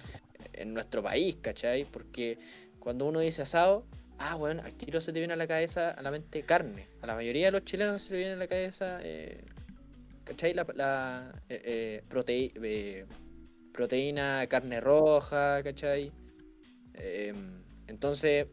[0.53, 1.85] en nuestro país, ¿cachai?
[1.85, 2.37] Porque
[2.79, 3.85] cuando uno dice asado,
[4.17, 6.87] ah, weón, al tiro se te viene a la cabeza, a la mente carne.
[7.01, 9.43] A la mayoría de los chilenos se le viene a la cabeza, eh,
[10.25, 10.53] ¿cachai?
[10.53, 12.03] La, eh,
[13.71, 16.11] proteína, carne roja, ¿cachai?
[16.93, 18.47] Em, entonces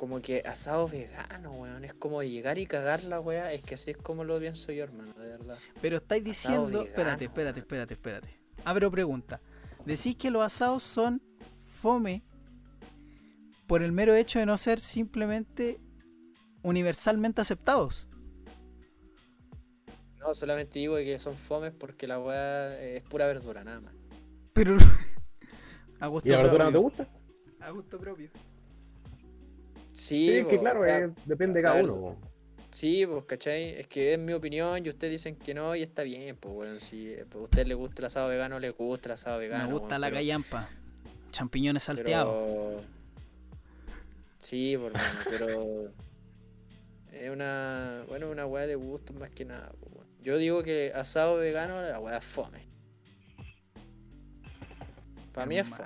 [0.00, 1.84] como que asado vegano, weón.
[1.84, 3.52] Es como llegar y cagar la weá.
[3.52, 5.58] Es que así es como lo pienso yo, hermano, de verdad.
[5.82, 6.68] Pero estáis diciendo.
[6.68, 8.40] vegano, espérate, espérate, espérate, espérate.
[8.64, 9.42] Abro pregunta.
[9.84, 11.20] Decís que los asados son
[11.66, 12.22] fome
[13.66, 15.78] por el mero hecho de no ser simplemente
[16.62, 18.08] universalmente aceptados.
[20.18, 23.94] No, solamente digo que son fomes porque la weá es pura verdura, nada más.
[24.54, 24.78] Pero.
[26.00, 27.04] a gusto ¿Y la verdura no te propio.
[27.04, 27.08] gusta?
[27.60, 28.30] A gusto propio.
[30.00, 32.16] Sí, Sí, es que po, claro, eh, depende de cada uno.
[32.70, 33.78] Sí, pues, ¿cachai?
[33.80, 36.78] Es que es mi opinión y ustedes dicen que no y está bien, pues, bueno,
[36.78, 39.66] si a usted le gusta el asado vegano, le gusta el asado vegano.
[39.66, 40.68] Me gusta la pero- callampa.
[41.32, 42.32] Champiñones salteados.
[42.34, 43.00] pero-
[44.38, 45.92] Sí, por mano, pero
[47.12, 49.70] es una, bueno, una weá de gusto más que nada.
[49.80, 50.06] pues.
[50.22, 52.66] Yo digo que asado vegano, la weá es fome.
[55.34, 55.84] Para mí es fome.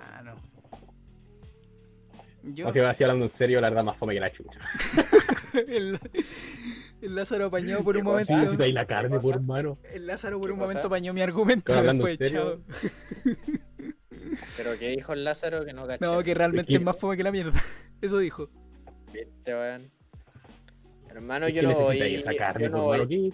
[2.53, 4.59] Yo, si así hablando en serio, la verdad más fome que la chucha.
[5.69, 5.99] el,
[7.01, 8.33] el Lázaro apañó por ¿Qué un momento.
[8.33, 9.79] Sí, ahí la carne, por hermano.
[9.93, 10.69] El Lázaro por ¿Qué un cosa?
[10.73, 11.83] momento apañó mi argumento.
[11.83, 12.61] Después, chao.
[14.57, 16.05] Pero que dijo el Lázaro que no caché.
[16.05, 17.61] No, que realmente Es más fome que la mierda.
[18.01, 18.51] Eso dijo.
[19.13, 19.91] ¿Viste, weón?
[21.09, 22.01] Hermano, yo no voy.
[22.01, 23.33] esa carne, yo no por voy-.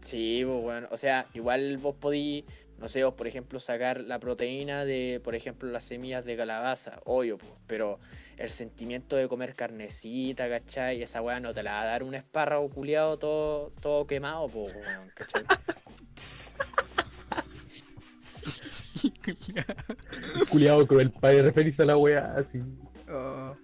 [0.00, 2.44] Sí, pues bueno, o sea, igual vos podí,
[2.78, 7.00] no sé, vos por ejemplo sacar la proteína de, por ejemplo, las semillas de calabaza,
[7.04, 7.98] obvio, pues, pero
[8.36, 11.02] el sentimiento de comer carnecita, ¿cachai?
[11.02, 14.74] Esa weá no te la va a dar un espárrago culiado todo, todo quemado, pues,
[14.74, 15.44] weón, ¿cachai?
[20.50, 22.60] Culiado cruel para referirse a la wea así.
[23.08, 23.56] Oh,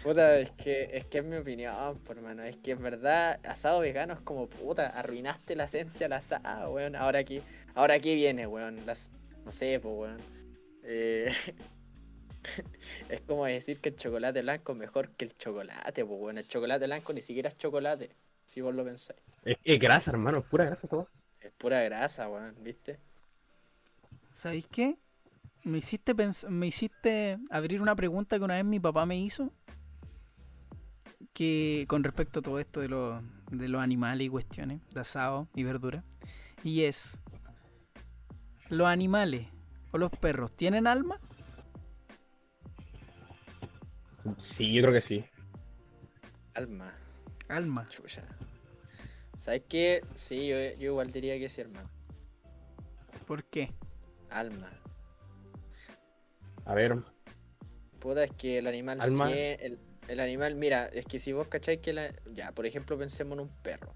[0.00, 3.80] Puta, es que, es que es mi opinión, por hermano, es que en verdad asado
[3.80, 7.40] vegano es como, puta, arruinaste la esencia del asado, weón, ahora aquí,
[7.74, 9.10] ahora aquí viene, weón, las,
[9.44, 10.16] no sé, pues, weón,
[10.82, 11.32] eh,
[13.08, 16.48] es como decir que el chocolate blanco es mejor que el chocolate, pues, weón, el
[16.48, 18.10] chocolate blanco ni siquiera es chocolate,
[18.44, 21.08] si vos lo pensáis, Es, es grasa, hermano, es pura grasa todo.
[21.40, 22.98] es pura grasa, weón, ¿viste?
[24.32, 24.96] ¿Sabéis qué?
[25.64, 29.52] Me hiciste, pens- me hiciste abrir una pregunta que una vez mi papá me hizo.
[31.32, 35.48] Que con respecto a todo esto de, los de los animales y cuestiones, de asado
[35.54, 36.04] y verdura.
[36.62, 37.18] Y es:
[38.68, 39.48] ¿los animales
[39.92, 41.18] o los perros tienen alma?
[44.56, 45.24] Sí, yo creo que sí.
[46.54, 46.94] Alma,
[47.48, 47.88] Alma.
[47.88, 48.22] chucha.
[49.38, 50.02] ¿Sabes qué?
[50.14, 51.88] Sí, yo, yo igual diría que sí, hermano,
[53.26, 53.68] ¿Por qué?
[54.30, 54.70] alma.
[56.64, 56.96] A ver,
[57.98, 59.30] Puta, es que el animal Alma.
[59.30, 59.78] el,
[60.12, 63.44] el animal, mira, es que si vos cacháis que la, ya, por ejemplo, pensemos en
[63.44, 63.94] un perro.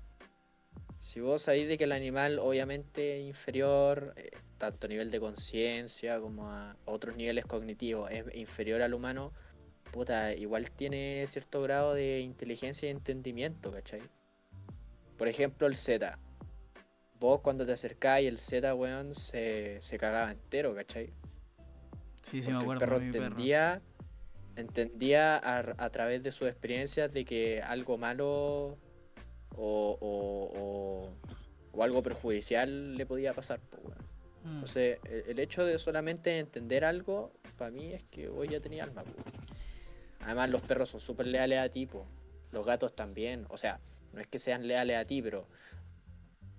[0.98, 6.18] Si vos sabéis de que el animal obviamente inferior, eh, tanto a nivel de conciencia
[6.18, 9.33] como a otros niveles cognitivos, es inferior al humano,
[9.92, 14.00] puta, igual tiene cierto grado de inteligencia y entendimiento, ¿cachai?
[15.18, 16.18] Por ejemplo, el Z.
[17.20, 21.12] Vos cuando te acercáis, el Z, weón, se, se cagaba entero, ¿cachai?
[22.22, 22.85] Sí, sí, me acuerdo.
[22.96, 23.37] el perro perro.
[24.56, 28.78] Entendía, a, a través de sus experiencias de que algo malo
[29.56, 31.10] o, o, o-
[31.72, 33.60] o algo perjudicial le podía pasar.
[33.60, 33.98] po, weón.
[34.44, 34.54] Mm.
[34.54, 38.84] Entonces, el, el hecho de solamente entender algo, para mí es que hoy ya tenía
[38.84, 39.04] alma.
[40.20, 42.06] Además, los perros son súper leales a ti, po.
[42.52, 43.44] los gatos también.
[43.50, 43.78] O sea,
[44.12, 45.46] no es que sean leales a ti, pero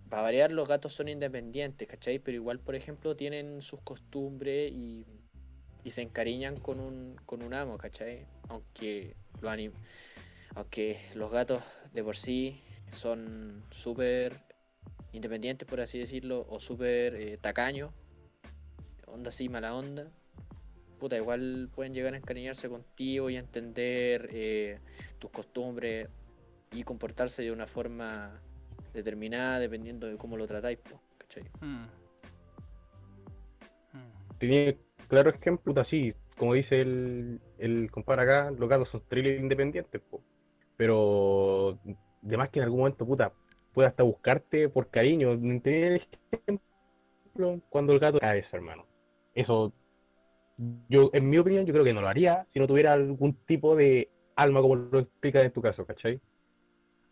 [0.10, 2.20] para variar, los gatos son independientes, ¿cachai?
[2.20, 5.06] Pero igual, por ejemplo, tienen sus costumbres y,
[5.88, 8.26] y se encariñan con un, con un amo, ¿cachai?
[8.50, 9.72] Aunque, lo anim-
[10.54, 14.34] aunque los gatos de por sí son súper
[15.14, 17.94] independientes, por así decirlo, o súper eh, tacaños,
[19.06, 20.12] onda así, mala onda.
[21.00, 24.80] Puta, igual pueden llegar a encariñarse contigo y a entender eh,
[25.20, 26.10] tus costumbres
[26.74, 28.42] y comportarse de una forma
[28.94, 31.44] determinada dependiendo de cómo lo tratáis, po, ¿cachai?
[31.62, 31.86] Mm.
[33.94, 34.38] Mm.
[34.40, 39.40] tiene claro ejemplo, puta, sí, como dice el, el compadre acá, los gatos son thrillers
[39.42, 40.22] independientes, po.
[40.78, 41.80] pero
[42.22, 43.34] de más que en algún momento, puta,
[43.74, 45.38] puede hasta buscarte por cariño.
[45.62, 48.86] Tener ejemplo cuando el gato cae, hermano.
[49.34, 49.74] Eso,
[50.90, 53.76] yo, en mi opinión, yo creo que no lo haría si no tuviera algún tipo
[53.76, 56.20] de alma, como lo explicas en tu caso, ¿cachai?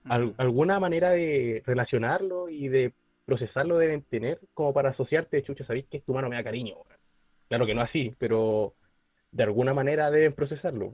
[0.06, 2.94] Al- alguna manera de relacionarlo y de
[3.26, 6.76] procesarlo deben tener como para asociarte, chucha, sabéis que tu mano me da cariño.
[7.48, 8.74] Claro que no así, pero
[9.32, 10.94] de alguna manera deben procesarlo.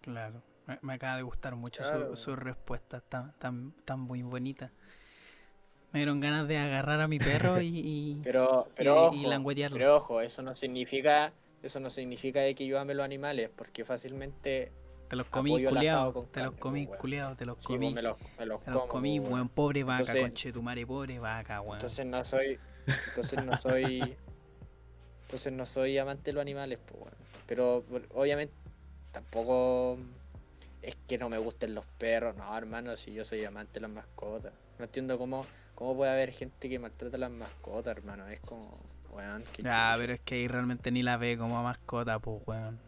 [0.00, 2.16] Claro, me, me acaba de gustar mucho Claro.
[2.16, 4.70] su, su respuesta, tan, tan, tan muy bonita.
[5.92, 9.26] Me dieron ganas de agarrar a mi perro y, y- Pero, pero, y- ojo, y
[9.26, 9.76] languetearlo.
[9.76, 11.32] pero ojo, eso no significa,
[11.62, 14.72] eso no significa de que yo ame los animales, porque fácilmente
[15.08, 17.00] te los comí, culiao, con te los comí, pues, weón.
[17.00, 17.86] culiao, te los sí, comí.
[17.92, 19.48] pues, me los, me los Te los comí, pues, weón, weón.
[19.50, 21.74] pobre vaca, Entonces- conchetumare, pobre vaca, weón.
[21.76, 22.58] Entonces no soy,
[23.08, 24.16] entonces no soy,
[25.32, 27.14] entonces no soy amante de los animales, pues, weón.
[27.46, 28.52] Pero bueno, obviamente
[29.12, 29.96] tampoco
[30.82, 33.90] es que no me gusten los perros, no, hermano, si yo soy amante de las
[33.92, 34.52] mascotas.
[34.78, 38.28] No entiendo cómo, cómo puede haber gente que maltrata a las mascotas, hermano.
[38.28, 38.78] Es como,
[39.10, 42.78] weón, qué Ah, pero es que ahí realmente ni la ve como mascota, pues, weón.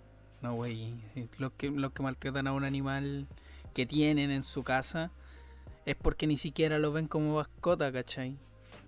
[0.42, 1.02] No, wey.
[1.38, 3.26] Los que, los que maltratan a un animal
[3.72, 5.10] que tienen en su casa
[5.86, 8.36] es porque ni siquiera lo ven como mascota, ¿cachai?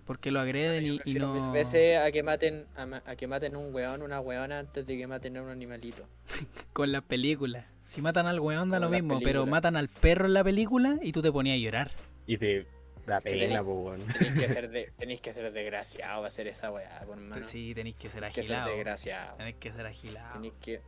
[0.06, 1.52] Porque lo agreden y, y prefiero mil no...
[1.52, 4.96] veces a que maten a, ma- a que maten un weón, una weona antes de
[4.96, 6.06] que maten a un animalito.
[6.72, 7.66] Con las películas.
[7.88, 10.98] Si matan al weón da Con lo mismo, pero matan al perro en la película
[11.02, 11.90] y tú te ponías a llorar.
[12.26, 12.66] Y te
[13.06, 14.06] da pena, weón.
[14.12, 17.44] Tenéis que ser de, tenéis que ser desgraciado para hacer esa weá, por hermano.
[17.44, 18.74] Sí, tenéis que ser Tenéis que ser agilado.
[18.76, 19.36] desgraciado.
[19.36, 20.32] Tenéis que ser agilado.
[20.34, 20.80] Tenéis que.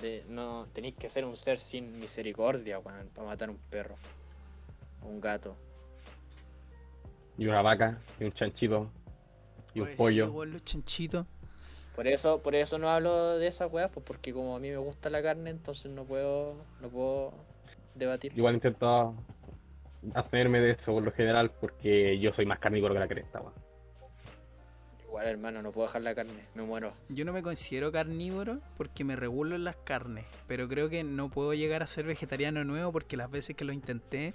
[0.00, 3.94] De, no, tenéis que ser un ser sin misericordia, weón, para matar un perro.
[5.02, 5.56] Un gato.
[7.38, 8.90] Y una vaca, y un chanchito,
[9.74, 10.32] y un Oye, sí, pollo.
[10.32, 11.26] weón, los chanchitos.
[11.94, 14.76] Por eso, por eso no hablo de esas weas, pues porque como a mí me
[14.76, 17.32] gusta la carne, entonces no puedo, no puedo
[17.94, 18.32] debatir.
[18.36, 19.14] Igual intento
[20.14, 23.54] abstenerme de eso por lo general porque yo soy más carnívoro que la cresta, weón.
[25.04, 26.92] Igual hermano, no puedo dejar la carne, me muero.
[27.08, 31.30] Yo no me considero carnívoro porque me regulo en las carnes, pero creo que no
[31.30, 34.34] puedo llegar a ser vegetariano nuevo porque las veces que lo intenté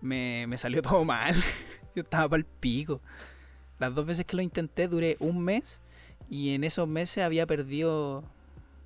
[0.00, 1.34] me, me salió todo mal.
[1.94, 3.00] Yo estaba para el pico.
[3.78, 5.80] Las dos veces que lo intenté duré un mes
[6.30, 8.24] y en esos meses había perdido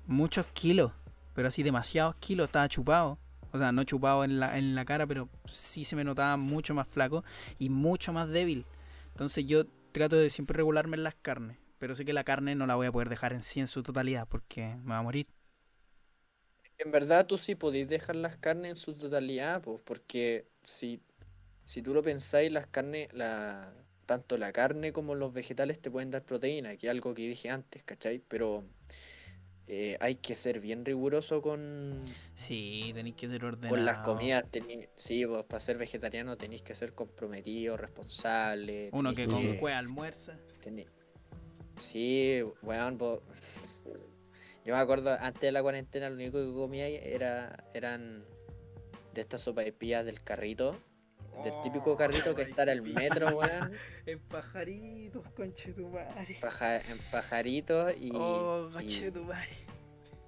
[0.07, 0.91] muchos kilos,
[1.33, 3.17] pero así demasiados kilos, estaba chupado.
[3.51, 6.75] O sea, no chupado en la, en la cara, pero sí se me notaba mucho
[6.75, 7.23] más flaco
[7.59, 8.65] y mucho más débil.
[9.11, 12.67] Entonces yo trato de siempre regularme en las carnes, pero sé que la carne no
[12.67, 15.27] la voy a poder dejar en sí en su totalidad porque me va a morir.
[16.79, 21.01] En verdad tú sí podéis dejar las carnes en su totalidad, pues, porque si,
[21.69, 23.71] si tú lo pensáis, las carnes, la,
[24.07, 27.51] tanto la carne como los vegetales te pueden dar proteína, que es algo que dije
[27.51, 28.17] antes, ¿cachai?
[28.27, 28.63] Pero
[29.67, 32.03] eh, hay que ser bien riguroso con,
[32.33, 33.75] Sí, tenéis que ser ordenado.
[33.75, 34.45] con las comidas.
[34.51, 38.89] tení- sí, pues para ser vegetariano tenéis que ser comprometido, responsable.
[38.91, 40.39] Uno que con que- almuerza.
[40.63, 40.87] Tení-
[41.77, 43.21] Sí, weón, po-
[44.65, 48.25] yo me acuerdo, antes de la cuarentena lo único que comía era, eran
[49.13, 50.75] de estas sopaipillas del carrito,
[51.43, 53.73] del típico carrito que está en el metro, weón,
[54.05, 56.37] En pajaritos, conchetumare.
[56.41, 59.47] paja- en pajaritos y, Oh, y, conchetumare.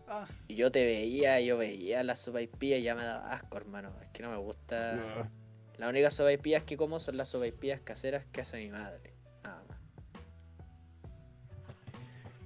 [0.07, 3.93] Ah, y yo te veía, yo veía las sopaipillas y ya me daba asco, hermano,
[4.01, 5.29] es que no me gusta, No.
[5.77, 9.77] las únicas sopaipillas que como son las sopaipillas caseras que hace mi madre, nada más.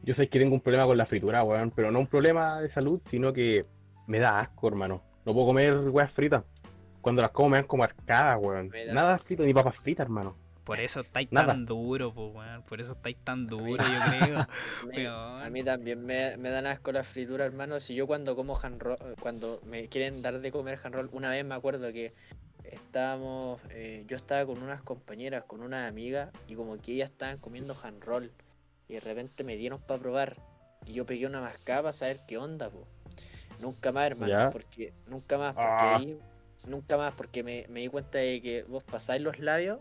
[0.03, 2.71] Yo sé que tengo un problema con la fritura, weón, pero no un problema de
[2.71, 3.65] salud, sino que
[4.05, 5.01] me da asco, hermano.
[5.25, 6.43] No puedo comer weas fritas.
[7.05, 8.71] Cuando las como me dan como arcadas, weón.
[8.91, 10.35] Nada frito ni papas fritas, hermano.
[10.63, 11.47] por eso estáis Nada.
[11.53, 12.63] tan duro, pues, weón.
[12.63, 14.39] Por eso estáis tan duro, yo creo.
[14.39, 14.47] A
[14.87, 15.41] mí, Weón.
[15.43, 17.79] a mí también me, me dan asco la fritura, hermano.
[17.79, 21.29] Si yo cuando como hand roll, cuando me quieren dar de comer hand roll, una
[21.29, 22.15] vez me acuerdo que
[22.63, 27.37] estábamos, eh, yo estaba con unas compañeras, con una amiga, y como que ellas estaban
[27.37, 28.31] comiendo hand roll,
[28.87, 30.37] y de repente me dieron para probar,
[30.87, 32.87] y yo pegué una mascada para saber qué onda, po.
[33.61, 34.49] Nunca más, hermano, Ya.
[34.49, 35.95] porque, nunca más, porque Ah.
[35.97, 36.17] ahí,
[36.67, 39.79] nunca más, porque me, me di cuenta de que vos pasáis los labios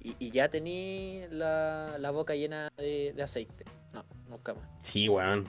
[0.00, 3.64] y, y ya tení la, la boca llena de, de aceite.
[3.92, 4.68] No, nunca más.
[4.92, 5.46] Sí, weón.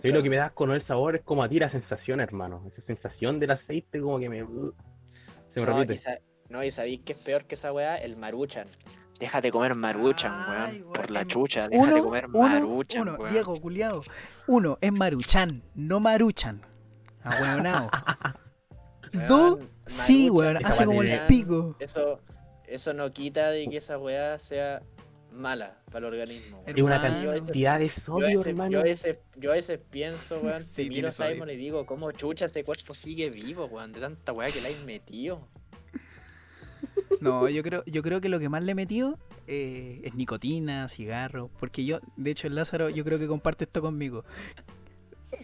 [0.00, 2.62] Sí, lo que me da con el sabor es como a ti la sensación, hermano.
[2.72, 4.42] Esa sensación del aceite como que me...
[4.42, 4.72] uh,
[5.54, 5.94] Se me No, repite.
[6.48, 8.66] y, no, y sabéis que es peor que esa weá, el maruchan.
[9.20, 10.92] Déjate comer maruchan, Ay, weón.
[10.94, 13.32] Por la chucha, déjate Uno, comer uno, maruchan, uno, weón.
[13.32, 14.02] Diego, culiado.
[14.48, 16.62] Uno es Maruchan, no Maruchan.
[17.22, 17.88] Ahueonao.
[19.28, 21.76] Dos, sí, weón, hace como el pico.
[21.78, 22.20] Eso,
[22.66, 24.82] eso no quita de que esa weá sea
[25.30, 26.62] mala para el organismo.
[26.64, 26.78] weón.
[26.78, 28.70] Es una cantidad de Yo a, sodio, veces, hermano.
[28.72, 31.12] yo, a veces, yo a veces pienso, weón, Sí, te miro a.
[31.12, 33.92] Simon y digo, ¿cómo chucha ese cuerpo sigue vivo, weón?
[33.92, 35.46] De tanta weá que le hay metido.
[37.20, 40.88] No, yo creo, yo creo que lo que más le he metido eh, es nicotina,
[40.88, 41.50] cigarro.
[41.60, 44.24] Porque yo, de hecho, el Lázaro, yo creo que comparte esto conmigo.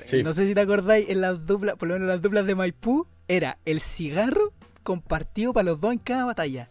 [0.06, 0.22] Sí.
[0.22, 3.06] No sé si te acordáis, en las duplas, por lo menos las duplas de Maipú,
[3.26, 6.70] era el cigarro compartido para los dos en cada batalla.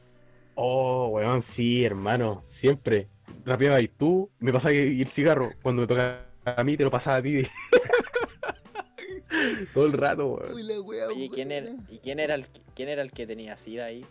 [0.55, 2.43] Oh, weón, sí, hermano.
[2.61, 3.07] Siempre.
[3.45, 5.51] Rápido y tú me pasas el cigarro.
[5.61, 7.43] Cuando me toca a mí, te lo pasaba a ti.
[9.73, 10.67] Todo el rato, weón.
[10.67, 13.85] la wea, Oye, ¿quién era, ¿y quién era, el, quién era el que tenía sida
[13.85, 14.05] ahí?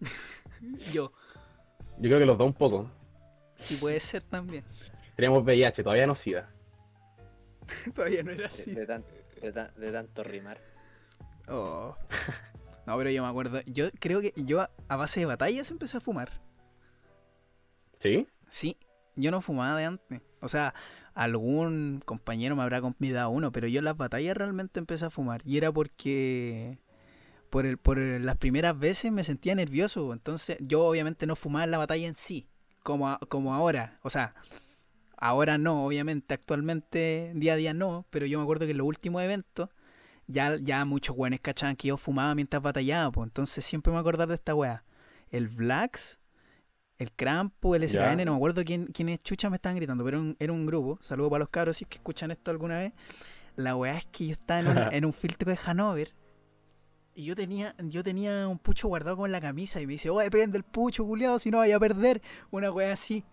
[0.92, 1.12] Yo,
[1.98, 2.90] Yo creo que los dos un poco.
[3.56, 4.64] sí puede ser también.
[5.16, 6.50] Teníamos VIH, todavía no SIDA.
[7.94, 8.72] Todavía no era así.
[8.72, 9.04] de tan-
[9.40, 10.60] de tan- de tanto rimar.
[11.48, 11.96] Oh.
[12.86, 13.60] No, pero yo me acuerdo.
[13.66, 16.40] Yo creo que yo a- a base de batallas empecé a fumar.
[18.02, 18.28] ¿Sí?
[18.50, 18.76] Sí,
[19.16, 20.20] yo no fumaba de antes.
[20.40, 20.74] O sea,
[21.14, 25.40] algún compañero me habrá convidado uno, pero yo en las batallas realmente empecé a fumar.
[25.44, 26.78] Y era porque
[27.50, 30.12] por, el, por el- las primeras veces me sentía nervioso.
[30.12, 32.46] Entonces yo obviamente no fumaba en la batalla en sí,
[32.82, 33.98] como, a- como ahora.
[34.02, 34.34] O sea,
[35.16, 38.86] ahora no, obviamente, actualmente día a día no, pero yo me acuerdo que en los
[38.86, 39.70] últimos eventos
[40.26, 44.00] ya, ya muchos weones cachaban que yo fumaba mientras batallaba, pues entonces siempre me voy
[44.00, 44.84] a acordar de esta weá.
[45.30, 46.18] El Blacks,
[46.98, 50.26] el Crampo, el SKN, no me acuerdo quién, quiénes chucha me estaban gritando, pero era
[50.26, 50.98] un, era un grupo.
[51.02, 52.92] Saludo para los cabros si es que escuchan esto alguna vez.
[53.56, 56.14] La weá es que yo estaba en un, en un filtro de Hanover.
[57.14, 60.10] Y yo tenía, yo tenía un pucho guardado como en la camisa y me dice,
[60.10, 62.20] oye, prende el pucho, culiado, si no vaya a perder.
[62.50, 63.24] Una weá así.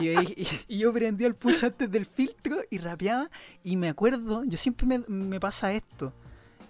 [0.00, 0.34] Y, yo dije-
[0.68, 3.30] y- y yo prendí el pucho antes del filtro y rapeaba.
[3.64, 6.12] Y me acuerdo, yo siempre me, me pasa esto.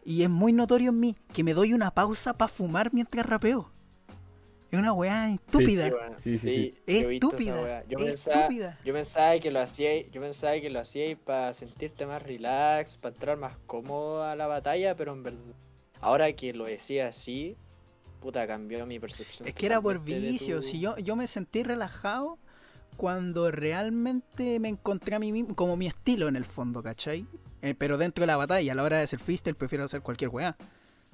[0.04, 3.70] Y es muy notorio en mí que me doy una pausa para fumar mientras rapeo.
[4.70, 5.90] Es una weá estúpida.
[6.22, 6.38] Sí.
[6.38, 7.60] Sí, sí, estúpida.
[7.62, 7.84] weá.
[7.88, 8.78] Yo es pensaba, estúpida.
[8.84, 13.14] yo pensaba que lo hacía, yo pensaba que lo hacíais para sentirte más relax, para
[13.14, 15.40] entrar más cómodo a la batalla, pero en verdad,
[16.00, 17.56] ahora que lo decía así,
[18.20, 19.48] puta cambió mi percepción.
[19.48, 20.56] Es que era por vicio.
[20.56, 22.38] tu- Si yo, yo me sentí relajado
[22.97, 27.26] cuando realmente me encontré a mí mismo, como mi estilo en el fondo, ¿cachai?
[27.62, 30.30] Eh, pero dentro de la batalla, a la hora de hacer freestyle, prefiero hacer cualquier
[30.30, 30.57] weá.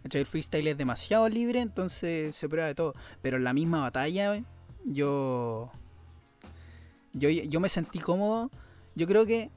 [0.03, 0.22] ¿Cachai?
[0.22, 2.95] El freestyle es demasiado libre, entonces se prueba de todo.
[3.22, 4.43] Pero en la misma batalla,
[4.85, 5.70] yo.
[7.12, 8.51] Yo, yo me sentí cómodo.
[8.95, 9.51] Yo creo que.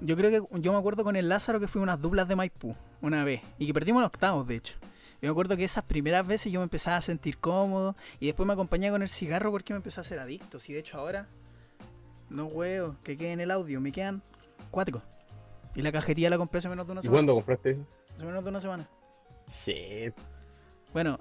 [0.00, 0.60] Yo creo que.
[0.60, 3.40] Yo me acuerdo con el Lázaro que fui unas duplas de Maipú, una vez.
[3.58, 4.78] Y que perdimos en octavos, de hecho.
[5.22, 8.46] Yo me acuerdo que esas primeras veces yo me empezaba a sentir cómodo y después
[8.46, 10.58] me acompañé con el cigarro porque me empecé a hacer adicto.
[10.68, 11.26] Y de hecho ahora,
[12.28, 14.22] no huevo, que quede en el audio, me quedan
[14.70, 15.02] cuatro.
[15.74, 17.16] Y la cajetilla la compré hace menos de una ¿Y semana.
[17.18, 17.80] cuándo compraste eso?
[18.16, 18.88] Hace menos de una semana.
[19.64, 20.14] Shit,
[20.92, 21.18] Bueno,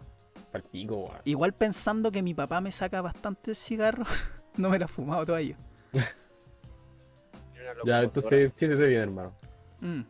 [0.51, 1.17] partico, weón.
[1.25, 4.07] igual pensando que mi papá me saca bastantes cigarros,
[4.57, 5.57] no me la he fumado todavía.
[7.85, 9.33] Ya, entonces, siéntete bien, hermano.
[9.81, 10.01] Mm.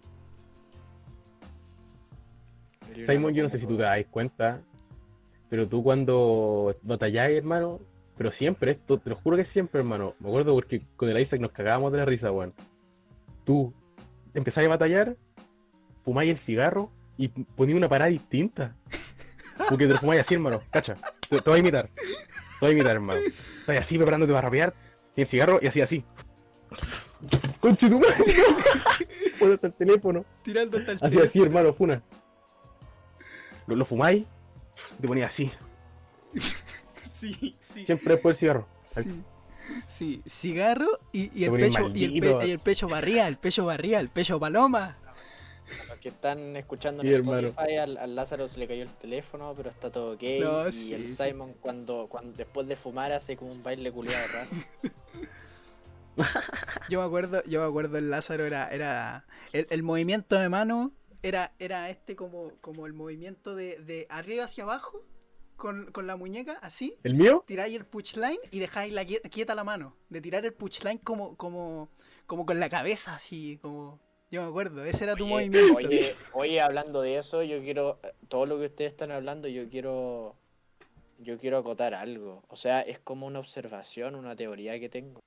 [3.08, 4.62] Simon, yo no sé si tú te das cuenta,
[5.50, 7.80] pero tú cuando batalláis, hermano,
[8.18, 10.16] pero siempre, esto, te lo juro que siempre, hermano.
[10.20, 12.54] Me acuerdo porque con el Isaac nos cagábamos de la risa, weón.
[13.44, 13.74] Tú
[14.34, 15.16] empezáis a batallar,
[16.04, 18.76] fumáis el cigarro y ponías una parada distinta.
[19.70, 20.96] Porque te lo fumáis así, hermano, cacha.
[21.30, 21.88] Te, te voy a imitar.
[21.88, 23.20] Te voy a imitar, hermano.
[23.20, 24.74] Estás así preparándote para rapear,
[25.16, 26.04] y el cigarro y así, así.
[27.62, 28.18] Conche tu madre,
[29.54, 30.26] hasta el teléfono.
[30.44, 32.02] Tirando hasta el Así, así, hermano, funa.
[33.68, 34.26] Lo, lo fumáis,
[35.02, 35.52] te ponías así.
[37.20, 37.86] Sí, sí.
[37.86, 38.68] Siempre después del cigarro.
[38.84, 39.24] Sí.
[39.88, 42.46] Sí, cigarro y, el pecho y el, pe- maldito.
[42.46, 44.98] y el pecho barría, el pecho barría, el pecho paloma.
[45.90, 47.48] Los que están escuchando en hermano.
[47.48, 50.22] Spotify, al, al Lázaro se le cayó el teléfono, pero está todo ok.
[50.42, 51.16] No, y sí, el sí.
[51.16, 54.50] Simon cuando, cuando después de fumar hace como un baile culiado raro.
[56.90, 60.92] Yo me acuerdo, yo me acuerdo el Lázaro era, era el, el movimiento de mano
[61.28, 65.04] era, era este como, como el movimiento de, de arriba hacia abajo
[65.56, 67.44] con, con la muñeca así, ¿El mío?
[67.48, 71.36] tiráis el punchline y dejáis la quieta, quieta la mano, de tirar el punchline como,
[71.38, 71.90] como,
[72.28, 74.00] como con la cabeza así, como
[74.32, 75.76] yo me acuerdo, ese era tu Oye, movimiento.
[75.76, 80.36] Oye, oye, hablando de eso, yo quiero, todo lo que ustedes están hablando, yo quiero,
[81.20, 82.44] yo quiero acotar algo.
[82.50, 85.22] O sea, es como una observación, una teoría que tengo.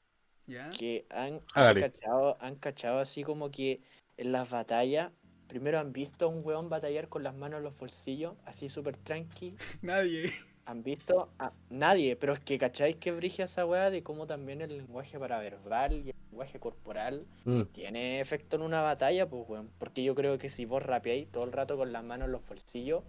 [0.47, 0.71] ¿Ya?
[0.71, 1.81] Que han, han Hágale.
[1.91, 3.81] cachado, han cachado así como que
[4.17, 5.13] en las batallas,
[5.49, 8.97] primero han visto a un weón batallar con las manos en los bolsillos, así súper
[8.97, 9.55] tranqui.
[9.83, 10.31] Nadie.
[10.67, 14.61] Han visto a nadie, pero es que cacháis que brilla esa weá de cómo también
[14.61, 17.63] el lenguaje paraverbal y el lenguaje corporal Mm.
[17.73, 19.71] tiene efecto en una batalla, pues weón.
[19.79, 22.47] Porque yo creo que si vos rapeáis todo el rato con las manos en los
[22.47, 23.03] bolsillos,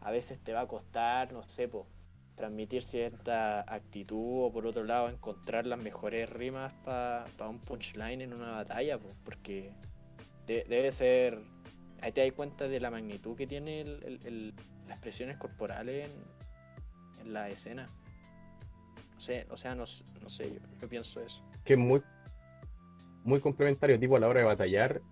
[0.00, 1.84] a veces te va a costar, no sé, pues,
[2.36, 8.32] transmitir cierta actitud o por otro lado encontrar las mejores rimas para un punchline en
[8.32, 9.72] una batalla, pues, porque
[10.46, 11.40] de- debe ser...
[12.02, 16.08] Ahí te das cuenta de la magnitud que tiene las expresiones corporales
[17.20, 17.86] en, la escena.
[19.14, 20.04] No sé, o sea, no, sé,
[20.54, 21.44] yo, yo pienso eso.
[21.64, 22.00] Que es muy,
[23.24, 25.02] muy complementario, tipo a la hora de batallar.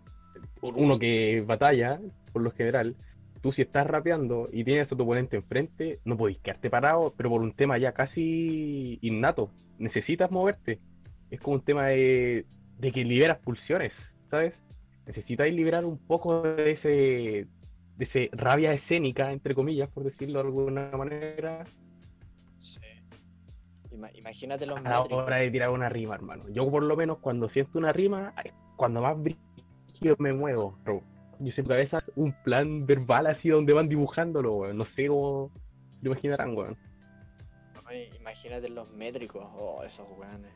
[0.62, 2.00] Uno que batalla,
[2.32, 2.96] por lo general,
[3.42, 7.30] tú si estás rapeando y tienes a tu oponente enfrente, no podéis quedarte parado, pero
[7.30, 9.50] por un tema ya casi innato.
[9.78, 10.80] Necesitas moverte.
[11.30, 12.46] Es como un tema de,
[12.78, 13.92] de que liberas pulsiones,
[14.30, 14.54] ¿sabes?
[15.08, 17.48] Necesitáis liberar un poco de ese
[17.96, 21.64] de ese rabia escénica, entre comillas, por decirlo de alguna manera,
[22.60, 22.78] Sí.
[23.90, 25.24] Ima- imagínate los a la métricos.
[25.24, 26.44] hora de tirar una rima, hermano.
[26.50, 28.32] Yo por lo menos cuando siento una rima,
[28.76, 30.78] cuando más brillo me muevo.
[30.84, 31.02] bro.
[31.40, 34.76] Yo siempre cabeza un plan verbal así donde van dibujándolo, weón.
[34.76, 35.50] No sé cómo
[36.02, 36.76] lo imaginarán, weón.
[38.20, 39.44] Imagínate los métricos.
[39.56, 40.52] Oh, esos weones.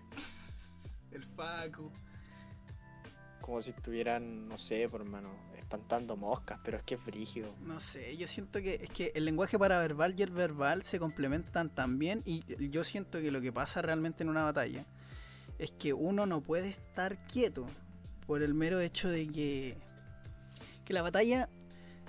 [1.11, 1.90] El Facu.
[3.43, 5.28] Como si estuvieran, no sé, por hermano,
[5.59, 7.55] espantando moscas, pero es que es brígido.
[7.61, 11.68] No sé, yo siento que es que el lenguaje paraverbal y el verbal se complementan
[11.68, 14.86] también y yo siento que lo que pasa realmente en una batalla
[15.59, 17.66] es que uno no puede estar quieto
[18.26, 19.76] por el mero hecho de que
[20.84, 21.49] que la batalla,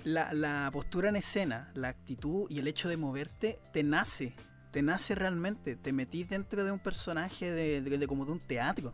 [0.04, 4.34] la, la postura en escena, la actitud y el hecho de moverte te nace,
[4.72, 8.92] te nace realmente, te metís dentro de un personaje de como de un teatro.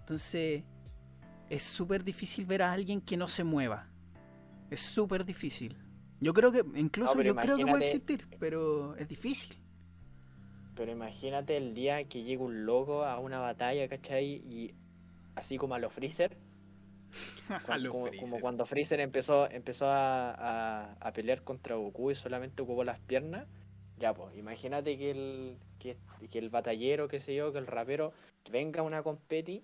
[0.00, 0.64] Entonces,
[1.50, 3.86] es súper difícil ver a alguien que no se mueva.
[4.70, 5.76] Es súper difícil.
[6.20, 9.56] Yo creo que, incluso No, yo creo que puede existir, pero es difícil.
[10.76, 14.26] Pero imagínate el día que llega un loco a una batalla, ¿cachai?
[14.44, 14.74] Y
[15.34, 16.36] así como a los Freezer,
[17.68, 18.20] A lo como, Freezer.
[18.30, 23.00] como cuando Freezer empezó, empezó a, a- a pelear contra Goku y solamente ocupó las
[23.00, 23.46] piernas.
[23.98, 25.96] Ya, pues, imagínate que el, que,
[26.30, 28.12] que el batallero, qué sé yo, que el rapero
[28.50, 29.62] venga a una competi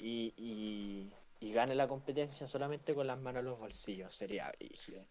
[0.00, 4.12] y, y, y gane la competencia solamente con las manos en los bolsillos.
[4.14, 5.04] Sería brígido.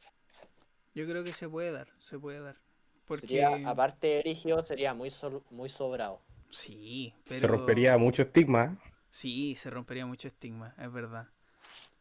[0.96, 2.58] Yo creo que se puede dar, se puede dar.
[3.06, 6.20] Porque Sería, aparte de brígido, sería muy, sol- muy sobrado.
[6.52, 8.78] sí, Se pero rompería mucho estigma.
[9.10, 11.28] Sí, se rompería mucho estigma, es verdad.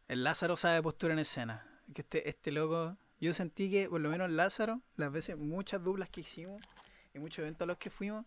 [0.07, 1.65] El Lázaro sabe postura en escena.
[1.93, 6.09] Que este, este loco, yo sentí que por lo menos Lázaro, las veces, muchas duplas
[6.09, 6.61] que hicimos
[7.13, 8.25] y muchos eventos a los que fuimos,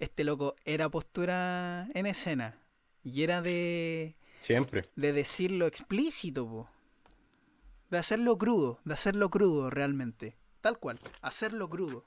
[0.00, 2.58] este loco era postura en escena.
[3.04, 4.88] Y era de, Siempre.
[4.96, 6.70] de decirlo explícito, po.
[7.90, 10.36] De hacerlo crudo, de hacerlo crudo realmente.
[10.60, 12.06] Tal cual, hacerlo crudo.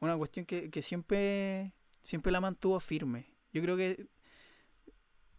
[0.00, 1.72] Una cuestión que, que siempre,
[2.02, 3.26] siempre la mantuvo firme.
[3.52, 4.06] Yo creo que.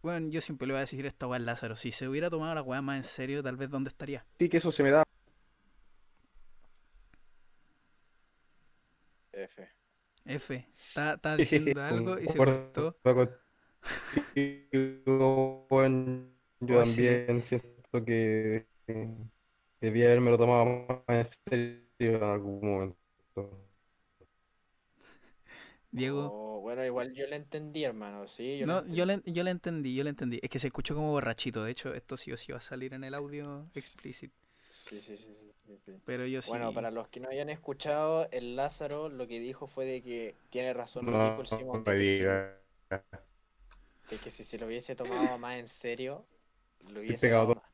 [0.02, 1.76] Bueno, yo siempre le voy a decir esta weá al Lázaro.
[1.76, 4.24] Si se hubiera tomado la weá más en serio, tal vez dónde estaría.
[4.38, 5.04] Sí, que eso se me da.
[9.32, 9.68] F.
[10.24, 12.96] F, está, está diciendo algo y se cortó.
[16.60, 17.22] Yo Oh, sí.
[17.28, 19.16] también siento que eh,
[19.80, 22.96] debía haberme lo tomado más en serio en algún momento.
[25.92, 26.32] Diego.
[26.34, 28.58] Oh, bueno, igual yo le entendí, hermano, sí.
[28.58, 30.38] Yo No, le yo le, yo le entendí, yo le entendí.
[30.42, 31.64] Es que se escuchó como borrachito.
[31.64, 34.34] De hecho, esto sí o sí va a salir en el audio explícito.
[34.70, 35.34] Sí, sí, sí,
[35.84, 36.00] sí.
[36.04, 36.58] Pero yo sí.
[36.58, 40.34] Bueno, para los que no hayan escuchado, el Lázaro lo que dijo fue de que
[40.50, 41.94] tiene razón lo que No dijo el Simón, me
[44.12, 46.26] de que, si, se lo hubiese tomado más en serio,
[46.90, 47.64] lo hubiese pegado más.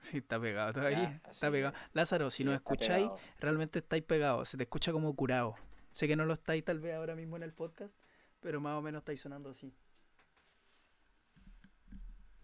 [0.00, 1.20] Sí, está pegado todavía.
[1.24, 1.72] Ya, está pegado.
[1.74, 3.20] que- Lázaro, si Sí, nos escucháis, pegado.
[3.38, 4.48] realmente estáis pegados.
[4.48, 5.54] Se te escucha como curado.
[5.90, 7.94] Sé que no lo estáis tal vez ahora mismo en el podcast,
[8.40, 9.72] pero más o menos estáis sonando así.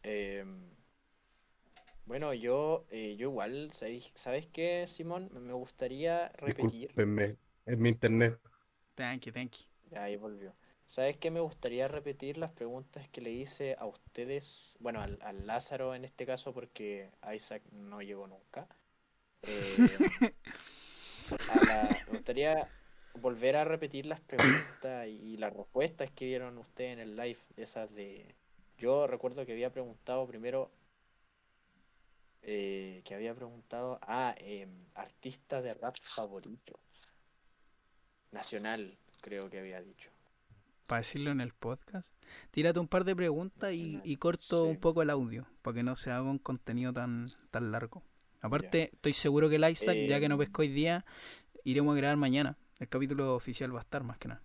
[0.02, 0.70] Em,
[2.06, 5.28] bueno, yo, eh, yo igual, ¿sabes, ¿sabes qué, Simón?
[5.32, 6.88] Me- gustaría repetir.
[6.88, 7.36] Discúlpenme,
[7.66, 8.38] es mi internet.
[8.94, 9.64] Thank you, thank you.
[9.90, 10.54] Ya, ahí volvió.
[10.88, 11.30] ¿Sabes qué?
[11.30, 16.24] Me gustaría repetir las preguntas que le hice a ustedes, bueno, al, Lázaro en este
[16.24, 18.66] caso, porque Isaac no llegó nunca.
[19.42, 19.88] Eh,
[21.30, 22.70] a me gustaría
[23.20, 27.94] volver a repetir las preguntas y, las respuestas que dieron ustedes en el live, esas
[27.94, 28.34] de...
[28.78, 30.70] Yo recuerdo que había preguntado primero,
[32.42, 34.34] eh, que había preguntado a
[34.94, 36.80] artista de rap favorito.
[38.32, 40.10] Nacional, creo que había dicho.
[40.88, 42.14] Para decirlo en el podcast.
[42.50, 44.70] Tírate un par de preguntas y, y corto Sí.
[44.70, 48.02] un poco el audio, para que no se haga un contenido tan, tan largo.
[48.40, 50.38] Aparte, estoy seguro que el Isaac, ya que no Em.
[50.40, 51.04] pescó hoy día,
[51.62, 52.56] iremos a grabar mañana.
[52.78, 54.42] El capítulo oficial va a estar más que nada.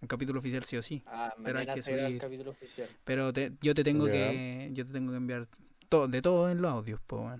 [0.00, 1.04] El capítulo oficial sí o sí.
[1.06, 2.20] Ah, Pero hay mañana que graba el subir.
[2.22, 2.88] capítulo oficial.
[3.04, 5.46] Pero te- yo te tengo que yo te tengo que enviar
[5.88, 7.30] todo, de todo en los audios, po.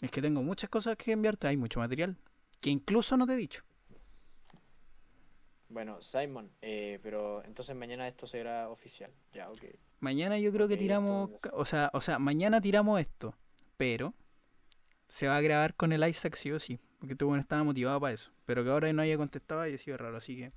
[0.00, 2.16] Es que tengo muchas cosas que enviarte, hay mucho material
[2.60, 3.62] que incluso no te he dicho.
[5.76, 9.10] Bueno, Simon, eh, pero entonces mañana esto se graba oficial.
[9.34, 9.62] Ya, ok.
[10.00, 13.34] Mañana yo creo que tiramos, entonces- o sea, o sea, mañana tiramos esto,
[13.76, 14.14] pero
[15.06, 18.00] se va a grabar con el Isaac sí o sí, porque este weón estaba motivado
[18.00, 20.52] para eso, pero que ahora no haya contestado haya sido raro, así que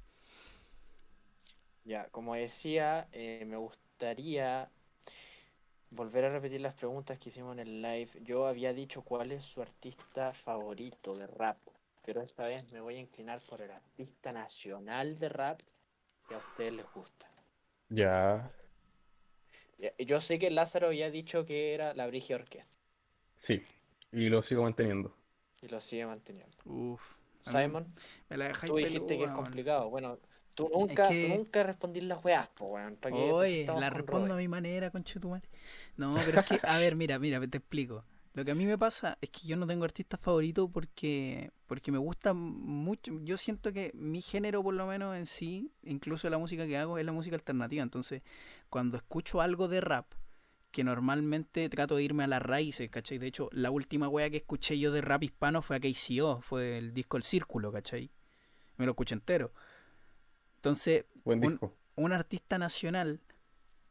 [1.84, 4.70] Ya, como decía, eh, me gustaría
[5.91, 8.09] volver a repetir las preguntas que hicimos en el live.
[8.24, 11.57] Yo había dicho cuál es su artista favorito de rap,
[12.10, 15.62] pero esta vez me voy a inclinar por el artista nacional de rap
[16.28, 17.28] que a ustedes les gusta.
[17.91, 18.51] Ya,
[19.78, 22.68] Ya, Yo sé que Lázaro había dicho que era la Brigia Orquesta
[23.47, 23.62] sí.
[24.12, 25.14] Y lo sigo manteniendo.
[25.62, 26.57] y lo sigue manteniendo.
[26.66, 26.97] mí
[27.41, 27.86] Simon,
[28.30, 29.89] me la dejáis tú dijiste que es complicado.
[29.89, 30.20] Bueno,
[30.55, 32.95] tú nunca, tú que- nunca respondís las weas, po, weón.
[32.97, 35.47] ¿Para qué- para qué Oye, la respondo a mi manera, conchetumare.
[35.97, 38.03] No, pero es que, a ver, mira, mira, te explico.
[38.34, 41.92] Lo que a mí me pasa es que yo no tengo artista favorito porque, porque
[41.92, 43.12] me gusta mucho.
[43.24, 46.98] Yo siento que mi género, por lo menos en sí, incluso la música que hago,
[47.00, 47.82] es la música alternativa.
[47.84, 48.22] Entonces,
[48.70, 50.14] cuando escucho algo de rap,
[50.72, 53.18] que normalmente trato de irme a las raíces, ¿cachai?
[53.18, 56.78] De hecho, la última wea que escuché yo de rap hispano fue a KCO, fue
[56.78, 58.12] el disco El Círculo, ¿cachai?
[58.78, 59.52] Me lo escuché entero.
[60.58, 61.60] Entonces, Buen Un-
[61.96, 63.20] un artista nacional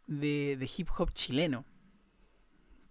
[0.07, 1.65] de, de hip hop chileno.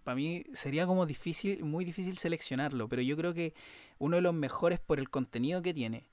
[0.08, 3.52] Para mí sería como difícil, muy difícil seleccionarlo, pero yo creo que
[3.98, 6.06] uno de los mejores por el contenido que tiene.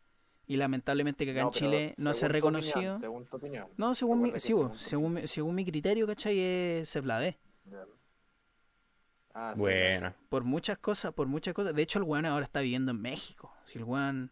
[0.47, 2.97] Y lamentablemente que acá No, en Chile no se ha reconocido.
[2.97, 3.67] opinión, según tu opinión.
[3.77, 6.37] No, según mi, sí, según según, mi- según mi criterio, ¿cachai?
[6.37, 7.37] Es Cepladé.
[9.33, 10.13] Ah, sí, Bueno.
[10.27, 11.73] Por muchas cosas, por muchas cosas.
[11.73, 13.53] De hecho, el weón ahora está viviendo en México.
[13.63, 14.29] Si el weón,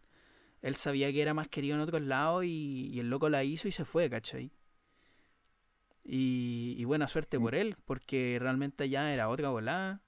[0.61, 3.70] él sabía que era más querido en otros lados y, y el loco la hizo
[3.70, 4.51] y se fue, ¿cachai?
[6.06, 10.01] Y, y buena suerte por él, porque realmente allá era otra volada.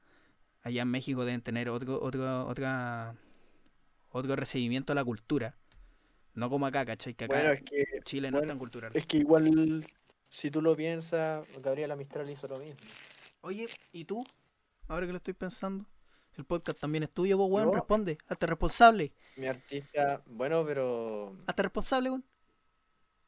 [0.61, 3.15] Allá en México deben tener otro, otro, otra,
[4.09, 5.55] otro recibimiento a la cultura.
[6.33, 7.13] No como acá, ¿cachai?
[7.13, 8.91] Que acá Bueno, es que, Chile no es tan cultural.
[8.93, 9.85] es que igual,
[10.27, 12.79] si tú lo piensas, Gabriela Mistral hizo lo mismo.
[13.41, 14.25] Oye, ¿y tú?
[14.87, 15.85] Ahora que lo estoy pensando.
[16.35, 17.69] El podcast también es tuyo, vos, weón.
[17.69, 18.17] Yo- Responde.
[18.27, 19.13] Hazte responsable.
[19.37, 22.25] Mi artista, bueno, pero Hazte responsable, weón.